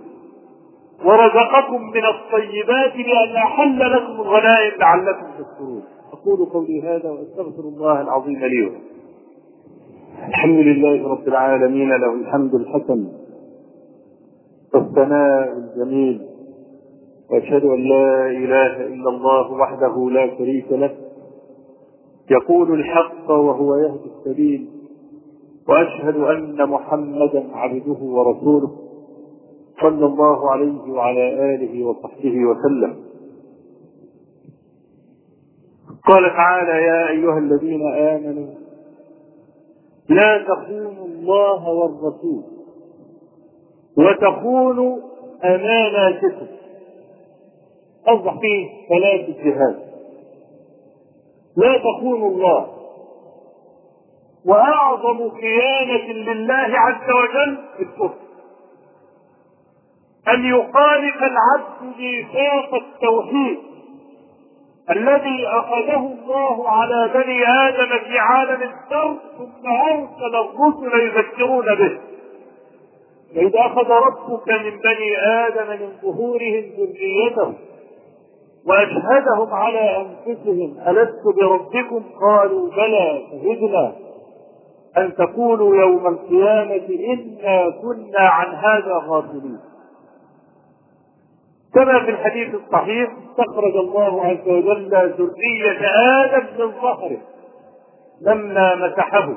ورزقكم 1.05 1.83
من 1.83 2.05
الطيبات 2.05 2.97
لأن 2.97 3.37
أحل 3.37 3.93
لكم 3.93 4.13
الغنائم 4.13 4.81
لعلكم 4.81 5.27
تشكرون. 5.39 5.85
أقول 6.13 6.49
قولي 6.53 6.83
هذا 6.83 7.11
وأستغفر 7.11 7.63
الله 7.63 8.01
العظيم 8.01 8.39
لي 8.39 8.63
ولكم. 8.63 8.90
الحمد 10.19 10.57
لله 10.59 11.09
رب 11.09 11.29
العالمين 11.29 11.89
له 11.89 12.15
الحمد 12.15 12.55
الحسن 12.55 13.09
والثناء 14.75 15.53
الجميل 15.59 16.21
وأشهد 17.31 17.65
أن 17.65 17.81
لا 17.89 18.27
إله 18.27 18.87
إلا 18.87 19.09
الله 19.11 19.53
وحده 19.53 20.11
لا 20.11 20.39
شريك 20.39 20.73
له 20.73 20.91
يقول 22.31 22.75
الحق 22.81 23.31
وهو 23.31 23.77
يهدي 23.77 24.11
السبيل 24.17 24.69
وأشهد 25.69 26.17
أن 26.17 26.69
محمدا 26.69 27.45
عبده 27.53 28.01
ورسوله 28.03 28.71
صلى 29.83 30.07
الله 30.07 30.51
عليه 30.51 30.93
وعلى 30.93 31.55
آله 31.55 31.85
وصحبه 31.87 32.45
وسلم. 32.45 32.95
قال 36.07 36.23
تعالى 36.31 36.83
يا 36.85 37.09
أيها 37.09 37.39
الذين 37.39 37.83
آمنوا 37.93 38.47
لا 40.11 40.39
تخونوا 40.39 41.07
الله 41.07 41.69
والرسول. 41.69 42.43
وتخونوا 43.99 44.99
اماناتكم 45.45 46.47
أوضح 48.09 48.39
فيه 48.41 48.69
ثلاث 48.89 49.29
الجهاد. 49.29 49.91
لا 51.57 51.79
تخونوا 51.79 52.31
الله. 52.31 52.67
وأعظم 54.47 55.31
خيانة 55.31 56.13
لله 56.13 56.79
عز 56.79 57.11
وجل 57.11 57.59
الكفر. 57.81 58.15
أن 60.29 60.45
يخالف 60.45 61.17
العبد 61.17 61.97
ميثاق 61.99 62.75
التوحيد. 62.75 63.70
الذي 64.91 65.47
أخذه 65.47 65.97
الله 65.97 66.69
على 66.69 67.11
بني 67.15 67.49
آدم 67.49 67.89
في 68.09 68.19
عالم 68.19 68.63
الذر 68.63 69.17
ثم 69.39 69.69
أرسل 69.69 70.37
الرسل 70.37 71.01
يذكرون 71.01 71.65
به. 71.65 71.99
واذ 73.37 73.57
أخذ 73.57 73.91
ربك 73.91 74.49
من 74.49 74.79
بني 74.79 75.19
آدم 75.19 75.69
من 75.71 75.93
ظهورهم 76.03 76.65
ذريتهم 76.79 77.55
وأشهدهم 78.67 79.55
على 79.55 79.97
أنفسهم 79.97 80.77
ألست 80.89 81.23
بربكم؟ 81.41 82.05
قالوا 82.21 82.71
بلى 82.71 83.23
شهدنا. 83.31 83.93
أن 84.99 85.15
تقولوا 85.15 85.77
يوم 85.77 86.07
القيامة 86.07 86.89
إنا 87.13 87.71
كنا 87.83 88.29
عن 88.29 88.55
هذا 88.55 89.03
غافلين. 89.09 89.59
كما 91.75 92.05
في 92.05 92.11
الحديث 92.11 92.55
الصحيح 92.55 93.11
استخرج 93.31 93.77
الله 93.77 94.25
عز 94.27 94.49
وجل 94.49 94.91
ذرية 94.91 95.89
آدم 95.97 96.47
من 96.59 96.73
ظهره 96.83 97.19
لما 98.21 98.75
مسحه. 98.75 99.29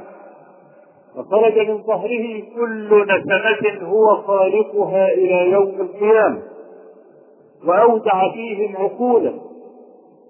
وخرج 1.16 1.60
من 1.60 1.84
ظهره 1.84 2.44
كل 2.56 3.06
نسمة 3.08 3.88
هو 3.88 4.16
خالقها 4.16 5.08
إلى 5.08 5.52
يوم 5.52 5.82
القيامة. 5.82 6.42
وأودع 7.68 8.32
فيهم 8.34 8.78
عقولا. 8.78 9.34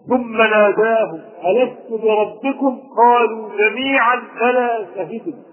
ثم 0.10 0.38
ناداهم 0.38 1.22
ألست 1.46 2.04
بربكم؟ 2.04 2.80
قالوا 2.98 3.50
جميعا 3.50 4.22
بلى 4.42 4.88
شهدنا. 4.96 5.44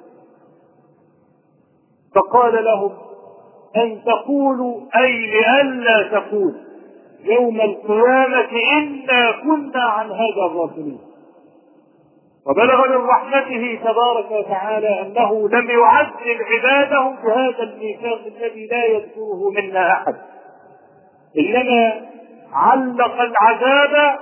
فقال 2.15 2.65
لهم 2.65 2.91
أن 3.77 4.01
تقولوا 4.05 4.81
أي 4.97 5.27
لئلا 5.27 6.03
تقول. 6.03 6.55
يوم 7.25 7.61
القيامة 7.61 8.51
إنا 8.79 9.31
كنا 9.43 9.83
عن 9.83 10.07
هذا 10.11 10.53
الغافلين 10.53 10.99
وبلغ 12.47 12.89
من 12.89 13.07
رحمته 13.07 13.79
تبارك 13.85 14.31
وتعالى 14.31 15.01
أنه 15.03 15.49
لم 15.49 15.71
يعذب 15.71 16.39
عباده 16.51 17.17
بهذا 17.25 17.63
الميثاق 17.63 18.21
الذي 18.27 18.67
لا 18.67 18.85
يذكره 18.85 19.51
منا 19.51 19.93
أحد. 19.93 20.15
إنما 21.39 22.01
علق 22.53 23.21
العذاب 23.21 24.19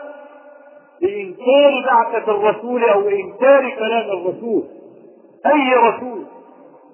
بإنكار 1.02 1.84
بعثة 1.86 2.32
الرسول 2.32 2.84
أو 2.84 3.08
إنكار 3.08 3.70
كلام 3.70 4.10
الرسول. 4.18 4.64
أي 5.46 5.74
رسول؟ 5.74 6.24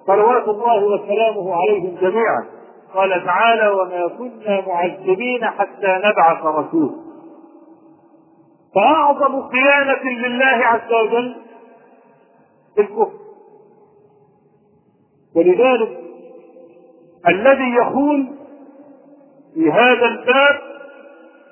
صلوات 0.07 0.47
الله 0.47 0.83
وسلامه 0.83 1.55
عليهم 1.55 1.97
جميعا. 2.01 2.45
قال 2.93 3.25
تعالى 3.25 3.67
وما 3.67 4.07
كنا 4.07 4.67
معذبين 4.67 5.45
حتى 5.45 5.99
نبعث 6.03 6.45
رسولا 6.45 6.95
فأعظم 8.75 9.49
خيانة 9.49 10.03
لله 10.03 10.65
عز 10.65 10.93
وجل 10.93 11.35
الكفر. 12.79 13.11
ولذلك 15.35 15.99
الذي 17.27 17.75
يخون 17.75 18.37
في 19.53 19.71
هذا 19.71 20.05
الباب 20.05 20.61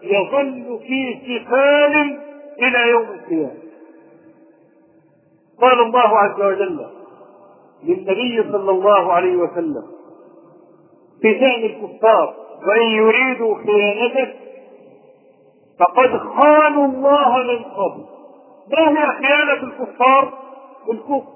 يظل 0.04 0.80
في 0.88 1.20
سفال 1.22 2.20
إلى 2.60 2.90
يوم 2.90 3.08
القيامة. 3.10 3.64
قال 5.62 5.80
الله 5.80 6.18
عز 6.18 6.42
وجل 6.42 6.86
للنبي 7.84 8.52
صلى 8.52 8.72
الله 8.72 9.14
عليه 9.14 9.36
وسلم 9.36 9.84
في 11.22 11.40
شأن 11.40 11.64
الكفار 11.64 12.34
وإن 12.68 12.88
يريدوا 12.88 13.56
خيانتك 13.56 14.36
فقد 15.80 16.18
خانوا 16.18 16.86
الله 16.86 17.38
من 17.38 17.64
قبل 17.64 18.04
ما 18.72 18.90
هي 18.90 19.08
خيانة 19.08 19.54
الكفار؟ 19.54 20.34
الكفر 20.92 21.34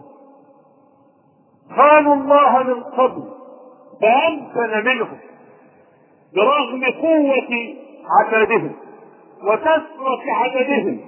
خانوا 1.75 2.15
الله 2.15 2.63
من 2.63 2.83
قبل 2.83 3.23
فأمكن 4.01 4.85
منهم 4.89 5.17
برغم 6.35 6.85
قوة 7.01 7.75
عتادهم 8.19 8.75
وكثرة 9.43 10.21
عددهم 10.27 10.99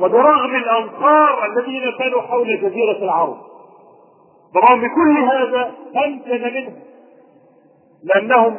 وبرغم 0.00 0.54
الأنصار 0.54 1.46
الذين 1.46 1.92
كانوا 1.98 2.20
حول 2.22 2.60
جزيرة 2.60 3.04
العرب 3.04 3.47
برغم 4.54 4.80
كل 4.80 5.18
هذا 5.18 5.72
أمكن 6.06 6.42
منهم 6.42 6.74
لأنهم 8.02 8.58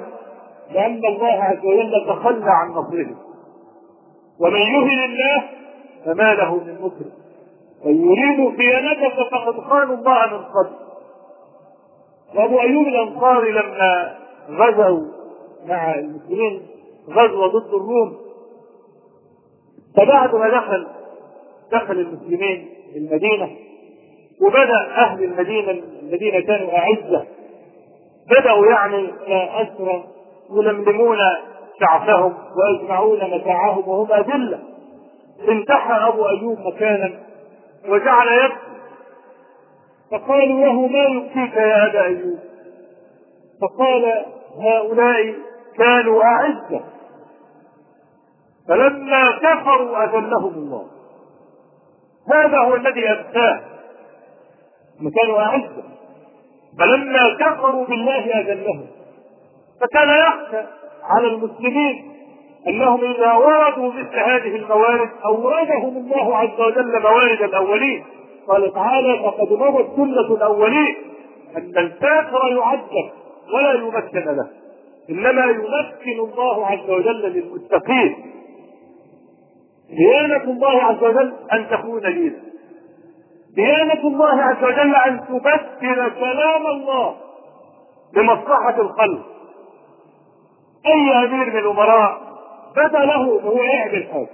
لأن 0.72 1.06
الله 1.06 1.44
عز 1.44 1.66
وجل 1.66 2.06
تخلى 2.08 2.52
عن 2.52 2.70
نصرهم. 2.70 3.16
ومن 4.40 4.60
يهن 4.60 5.04
الله 5.06 5.44
فما 6.06 6.34
له 6.34 6.56
من 6.56 6.74
مكرم 6.82 7.12
وإن 7.86 8.12
يريدوا 8.12 8.52
خيانتك 8.58 9.30
فقد 9.32 9.60
خانوا 9.60 9.96
الله 9.96 10.28
من 10.28 10.44
قبل. 10.44 10.76
وأبو 12.36 12.60
أيوب 12.60 12.88
الأنصاري 12.88 13.52
لما 13.52 14.18
غزوا 14.50 15.06
مع 15.66 15.96
المسلمين 15.96 16.68
غزوة 17.10 17.48
ضد 17.48 17.74
الروم 17.74 18.18
فبعد 19.98 20.36
ما 20.36 20.50
دخل 20.50 20.88
دخل 21.72 22.00
المسلمين 22.00 22.70
المدينة. 22.96 23.50
وبدأ 24.42 24.96
أهل 24.98 25.24
المدينة 25.24 25.84
الذين 26.04 26.42
كانوا 26.42 26.78
أعزة. 26.78 27.26
بدأوا 28.30 28.66
يعني 28.66 29.10
أسرى 29.62 30.04
يلملمون 30.52 31.18
شعثهم 31.80 32.34
ويجمعون 32.56 33.18
متاعهم 33.18 33.90
وهم 33.90 34.14
أذلة. 34.14 34.60
انتحى 35.50 36.08
أبو 36.08 36.30
أيوب 36.30 36.60
مكانا 36.60 37.12
وجعل 37.90 38.28
يبكي 38.28 38.70
فقالوا 40.12 40.66
له 40.66 40.88
ما 40.88 41.04
يبكيك 41.04 41.56
يا 41.58 41.86
أبا 41.86 42.04
أيوب؟ 42.04 42.40
فقال 43.62 44.26
هؤلاء 44.62 45.36
كانوا 45.78 46.24
أعزة. 46.24 46.82
فلما 48.68 49.32
كفروا 49.32 50.04
أذلهم 50.04 50.54
الله. 50.54 50.86
هذا 52.34 52.58
هو 52.58 52.76
الذي 52.76 53.12
أبكاه 53.12 53.62
كانوا 55.08 55.40
أعزة 55.40 55.84
فلما 56.80 57.38
كفروا 57.40 57.86
بالله 57.86 58.40
أذلهم. 58.40 58.86
فكان 59.82 60.10
يخشى 60.10 60.68
على 61.04 61.28
المسلمين 61.28 62.12
أنهم 62.68 63.04
إذا 63.04 63.34
وردوا 63.34 63.94
مثل 63.94 64.20
هذه 64.20 64.56
الموارد 64.56 65.10
اوردهم 65.26 65.98
الله 65.98 66.38
عز 66.38 66.60
وجل 66.62 67.02
موارد 67.02 67.42
الأولين. 67.42 68.04
قال 68.48 68.74
تعالى 68.74 69.20
فقد 69.20 69.54
مضت 69.54 69.96
سنه 69.96 70.36
الأولين. 70.36 70.96
أن 71.58 71.78
الكافر 71.78 72.58
يعذب 72.58 73.10
ولا 73.54 73.74
يمكن 73.74 74.20
له. 74.20 74.48
إنما 75.10 75.46
يمكن 75.46 76.20
الله 76.20 76.68
عز 76.68 76.90
وجل 76.90 77.22
للمتقين. 77.22 78.16
ديانة 79.90 80.44
الله 80.44 80.84
عز 80.84 81.04
وجل 81.04 81.34
أن 81.54 81.68
تكون 81.70 82.02
دينا 82.02 82.49
ديانة 83.56 84.08
الله 84.08 84.42
عز 84.44 84.64
وجل 84.64 84.96
أن 84.96 85.20
تبشر 85.28 86.10
كلام 86.20 86.68
الله 86.68 87.16
لمصلحة 88.14 88.82
الخلق 88.82 89.26
أي 90.86 91.26
أمير 91.26 91.46
من 91.52 91.58
الأمراء 91.58 92.18
بدا 92.76 93.00
له 93.00 93.42
هو 93.42 93.62
يعمل 93.64 94.08
حاجة 94.14 94.30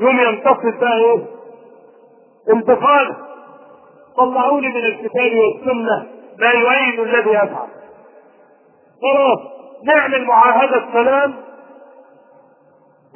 يوم 0.00 0.20
ينتصر 0.20 0.78
بقى 0.80 0.98
إيه؟ 0.98 1.26
انتقاله 2.52 3.16
طلعوني 4.16 4.68
من 4.68 4.76
الكتاب 4.84 5.32
والسنة 5.36 6.06
ما 6.38 6.52
يعين 6.52 7.00
الذي 7.00 7.30
يفعل. 7.30 7.68
خلاص 9.02 9.38
نعمل 9.84 10.24
معاهدة 10.24 10.84
سلام 10.92 11.34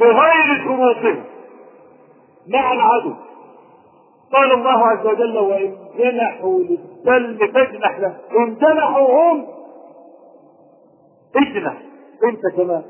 بغير 0.01 0.65
شروطه. 0.65 1.17
مع 2.49 2.73
العدو. 2.73 3.15
قال 4.33 4.53
الله 4.53 4.87
عز 4.87 5.07
وجل 5.07 5.39
وإن 5.39 5.77
جنحوا 5.99 6.59
للسلم 6.59 7.53
فاجنح 7.53 7.99
له 7.99 8.17
إن 8.39 8.55
جنحوا 8.55 9.33
هم 9.33 9.47
اجنح. 11.37 11.75
انت 12.25 12.57
كمان. 12.57 12.83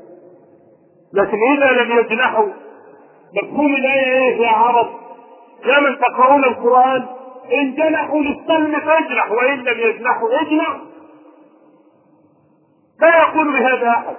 لكن 1.13 1.37
إذا 1.57 1.83
لم 1.83 1.99
يجنحوا 1.99 2.47
مفهوم 3.43 3.75
الآية 3.75 4.19
إيه 4.19 4.37
يا 4.41 4.49
عرب؟ 4.49 4.87
يا 5.65 5.79
من 5.79 5.97
تقرؤون 5.99 6.43
القرآن 6.43 7.05
ان 7.53 7.75
جنحوا 7.75 8.19
للسلم 8.19 8.79
فاجنح 8.79 9.31
وإن 9.31 9.57
لم 9.59 9.79
يجنحوا 9.79 10.41
اجنح. 10.41 10.77
لا 13.01 13.17
يقول 13.17 13.53
بهذا 13.53 13.89
أحد. 13.89 14.15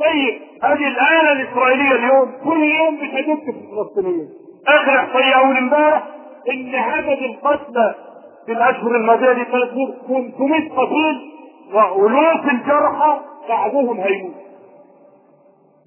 طيب 0.00 0.40
هذه 0.62 0.88
الآلة 0.88 1.32
الإسرائيلية 1.32 1.92
اليوم 1.94 2.32
كل 2.44 2.62
يوم 2.62 2.96
بتدق 2.96 3.44
في 3.44 3.50
الفلسطينيين. 3.50 4.39
آخر 4.68 4.96
إحصائية 4.98 5.58
امبارح 5.58 6.02
إن 6.52 6.74
عدد 6.74 7.18
القتلى 7.22 7.94
في 8.46 8.52
الأشهر 8.52 8.96
الماضية 8.96 9.32
دي 9.32 9.44
500 10.08 10.70
قتيل 10.76 11.30
وألوف 11.74 12.44
الجرحى 12.52 13.18
بعضهم 13.48 14.00
هيموت 14.00 14.34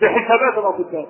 بحسابات 0.01 0.57
الأطباء 0.57 1.05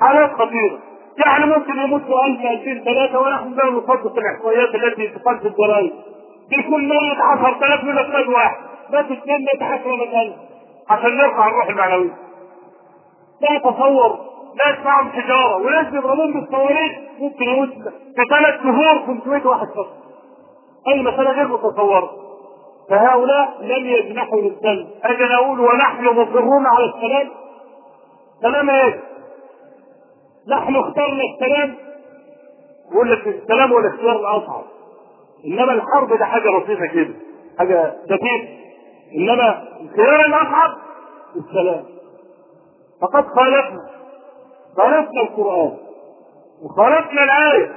حالات 0.00 0.32
خطيرة. 0.32 0.78
يعني 1.26 1.46
ممكن 1.46 1.78
يموتوا 1.78 2.24
1000 2.26 2.40
2000 2.40 2.84
3 2.84 3.18
ونحن 3.20 3.52
لا 3.54 3.64
نصدق 3.70 4.16
الإحصائيات 4.18 4.74
التي 4.74 5.08
تقال 5.08 5.38
في 5.40 5.48
الجرائد 5.48 5.92
بيكون 6.50 6.88
ميت 6.88 7.18
10000 7.20 7.84
من 7.84 7.98
أفراد 7.98 8.28
واحد. 8.28 8.56
بس 8.90 9.04
اثنين 9.04 9.38
ميت 9.52 9.62
10000 9.62 10.34
عشان 10.90 11.16
نرفع 11.16 11.48
الروح 11.48 11.66
المعنوية 11.68 12.16
لا 13.40 13.58
تصور 13.58 14.18
ناس 14.66 14.84
معهم 14.84 15.08
حجارة 15.08 15.56
وناس 15.56 15.86
بيضربون 15.86 16.32
بالصواريخ 16.32 16.92
ممكن 17.18 17.44
يموت 17.44 17.68
في 18.16 18.24
ثلاث 18.30 18.62
شهور 18.62 19.06
500 19.06 19.46
واحد 19.46 19.66
فقط. 19.68 19.96
أي 20.88 21.02
مسألة 21.02 21.30
غير 21.30 21.48
متصورة. 21.48 22.10
فهؤلاء 22.90 23.58
لم 23.60 23.86
يجنحوا 23.86 24.40
للسلم 24.40 24.88
أجل 25.04 25.32
أقول 25.32 25.60
ونحن 25.60 26.04
مصرون 26.04 26.66
على 26.66 26.84
السلام؟ 26.84 27.30
سلام 28.42 28.70
إيه 28.70 29.00
نحن 30.48 30.76
اخترنا 30.76 31.22
السلام. 31.34 31.74
يقول 32.92 33.10
لك 33.12 33.26
السلام 33.28 33.72
هو 33.72 33.78
الاختيار 33.78 34.16
الأصعب. 34.16 34.62
إنما 35.46 35.72
الحرب 35.72 36.18
ده 36.18 36.24
حاجة 36.24 36.50
بسيطة 36.58 36.86
كده 36.86 37.14
حاجة 37.58 37.94
دقيقة. 38.06 38.48
إنما 39.16 39.62
الخيار 39.80 40.20
الأصعب 40.26 40.70
السلام. 41.36 41.84
فقد 43.02 43.24
خالفنا. 43.26 43.99
خالفنا 44.76 45.20
القرآن 45.22 45.76
وخالفنا 46.62 47.24
الآية. 47.24 47.72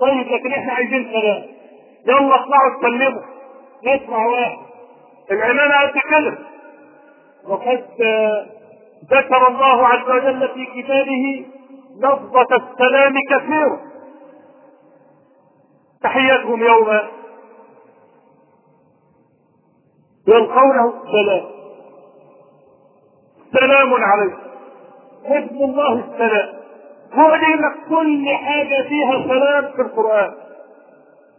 طيب 0.00 0.26
لكن 0.32 0.52
إحنا 0.52 0.72
عايزين 0.72 1.10
سلام 1.12 1.42
يلا 2.06 2.34
اطلعوا 2.34 2.76
اتكلموا. 2.76 3.22
نسمع 3.84 4.26
واحد. 4.26 4.58
الإمام 5.30 5.90
كده 5.90 6.38
وقد 7.48 7.84
ذكر 9.10 9.48
الله 9.48 9.86
عز 9.86 10.10
وجل 10.10 10.48
في 10.48 10.66
كتابه 10.82 11.46
لفظة 11.96 12.56
السلام 12.56 13.14
كثيرا 13.30 13.80
تحيتهم 16.02 16.64
يوم. 16.64 17.00
يلقونه 20.28 20.92
سلام 21.12 21.46
سلام 23.52 23.94
عليكم. 23.94 24.45
حفظ 25.28 25.62
الله 25.62 25.92
السلام. 25.92 26.48
لك 27.42 27.88
كل 27.88 28.28
حاجة 28.28 28.88
فيها 28.88 29.28
سلام 29.28 29.72
في 29.76 29.82
القرآن. 29.82 30.34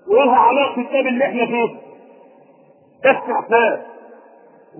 ولها 0.08 0.36
علاقة 0.36 0.76
بالكتاب 0.76 1.08
اللي 1.08 1.26
إحنا 1.26 1.46
فيه. 1.46 1.76
استحباب. 3.06 3.86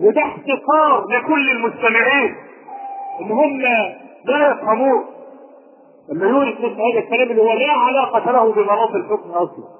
وده 0.00 0.22
احتقار 0.22 1.06
لكل 1.08 1.50
المستمعين. 1.50 2.36
إن 3.20 3.30
هم 3.30 3.60
لا 3.60 4.50
يفهمون. 4.50 5.04
لما 6.12 6.26
يورث 6.26 6.58
مثل 6.58 6.80
هذا 6.80 6.98
الكلام 6.98 7.30
اللي 7.30 7.42
هو 7.42 7.52
لا 7.52 7.72
علاقة 7.72 8.30
له 8.32 8.52
بمناط 8.52 8.90
الحكم 8.90 9.30
أصلا. 9.30 9.78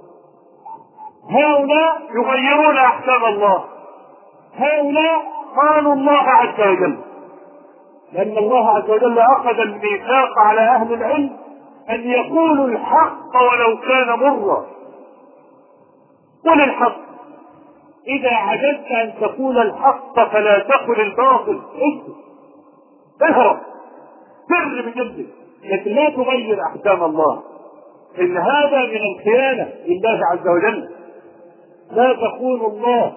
هؤلاء 1.31 2.01
يغيرون 2.15 2.77
أحكام 2.77 3.25
الله. 3.25 3.65
هؤلاء 4.57 5.23
قالوا 5.57 5.93
الله 5.93 6.23
عز 6.23 6.61
وجل. 6.61 7.08
لأن 8.13 8.39
الله 8.39 8.69
عز 8.69 8.91
وجل 8.91 9.19
أخذ 9.19 9.61
الميثاق 9.61 10.39
على 10.39 10.61
أهل 10.61 10.93
العلم 10.93 11.37
أن 11.91 12.01
يقولوا 12.01 12.67
الحق 12.67 13.37
ولو 13.37 13.79
كان 13.79 14.19
مرا 14.19 14.67
قل 16.45 16.61
الحق. 16.61 16.97
إذا 18.09 18.31
عجزت 18.31 18.87
أن 18.91 19.13
تقول 19.21 19.59
الحق 19.59 20.15
فلا 20.15 20.59
تقل 20.59 21.01
الباطل. 21.01 21.61
اكتب 21.75 22.15
اهرب. 23.23 23.59
سر 24.49 24.83
بجلدك 24.83 25.27
لكن 25.65 25.91
لا 25.91 26.11
تغير 26.11 26.59
أحكام 26.63 27.05
الله. 27.05 27.43
إن 28.19 28.37
هذا 28.37 28.87
من 28.87 29.01
الخيانة 29.15 29.73
لله 29.87 30.21
عز 30.33 30.49
وجل. 30.49 30.89
لا 31.91 32.13
تخون 32.13 32.61
الله. 32.61 33.13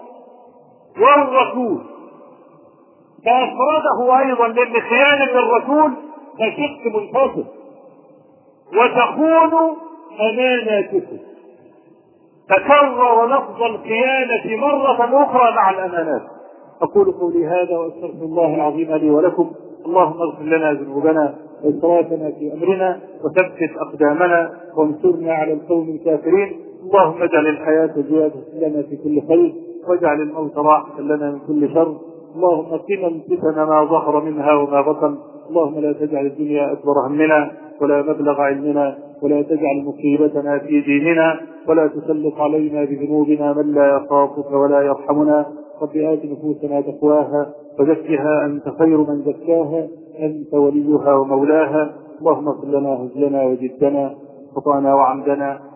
والرسول. 1.01 1.90
فأفرده 3.25 4.19
أيضا 4.19 4.47
لأن 4.47 4.81
خيانة 4.81 5.39
الرسول 5.39 5.91
كشق 6.39 6.95
منفصل. 6.95 7.45
وتخون 8.73 9.75
أماناتكم 10.19 11.17
تكرر 12.49 13.25
لفظ 13.27 13.63
الخيانة 13.63 14.57
مرة 14.61 15.23
أخرى 15.23 15.55
مع 15.55 15.69
الأمانات. 15.69 16.21
أقول 16.81 17.11
قولي 17.11 17.47
هذا 17.47 17.77
وأستغفر 17.77 18.23
الله 18.25 18.55
العظيم 18.55 18.95
لي 18.95 19.09
ولكم. 19.09 19.51
اللهم 19.85 20.21
اغفر 20.21 20.43
لنا 20.43 20.73
ذنوبنا 20.73 21.35
وإسرافنا 21.63 22.31
في 22.39 22.53
أمرنا 22.53 22.99
وثبت 23.23 23.77
أقدامنا 23.77 24.51
وانصرنا 24.77 25.33
على 25.33 25.53
القوم 25.53 25.89
الكافرين. 25.89 26.59
اللهم 26.83 27.23
اجعل 27.23 27.47
الحياة 27.47 27.93
زيادة 27.95 28.41
لنا 28.53 28.81
في 28.81 28.97
كل 29.03 29.27
خير 29.27 29.53
واجعل 29.87 30.21
الموت 30.21 30.57
راحة 30.57 31.01
لنا 31.01 31.31
من 31.31 31.39
كل 31.47 31.73
شر. 31.73 31.95
اللهم 32.35 32.71
قنا 32.87 33.07
الفتن 33.07 33.63
ما 33.63 33.85
ظهر 33.85 34.23
منها 34.23 34.53
وما 34.53 34.81
بطن. 34.81 35.15
اللهم 35.49 35.79
لا 35.79 35.93
تجعل 35.93 36.25
الدنيا 36.25 36.71
أكبر 36.71 37.07
همنا 37.07 37.51
ولا 37.81 38.01
مبلغ 38.01 38.41
علمنا 38.41 38.97
ولا 39.23 39.41
تجعل 39.41 39.77
مصيبتنا 39.85 40.59
في 40.59 40.81
ديننا 40.81 41.39
ولا 41.67 41.87
تسلط 41.87 42.39
علينا 42.39 42.83
بذنوبنا 42.83 43.53
من 43.53 43.73
لا 43.73 43.95
يخافك 43.95 44.51
ولا 44.51 44.81
يرحمنا. 44.81 45.45
رب 45.81 45.97
آت 45.97 46.25
نفوسنا 46.25 46.81
تقواها 46.81 47.49
وزكها 47.79 48.45
أنت 48.45 48.69
خير 48.79 48.97
من 48.97 49.21
زكاها 49.21 49.87
أنت 50.19 50.53
وليها 50.53 51.13
ومولاها. 51.13 51.83
اللهم 52.19 52.47
اغفر 52.47 52.67
لنا 52.67 52.91
هزلنا 53.01 53.43
وجدنا 53.43 54.15
خطانا 54.55 54.93
وعمدنا 54.93 55.70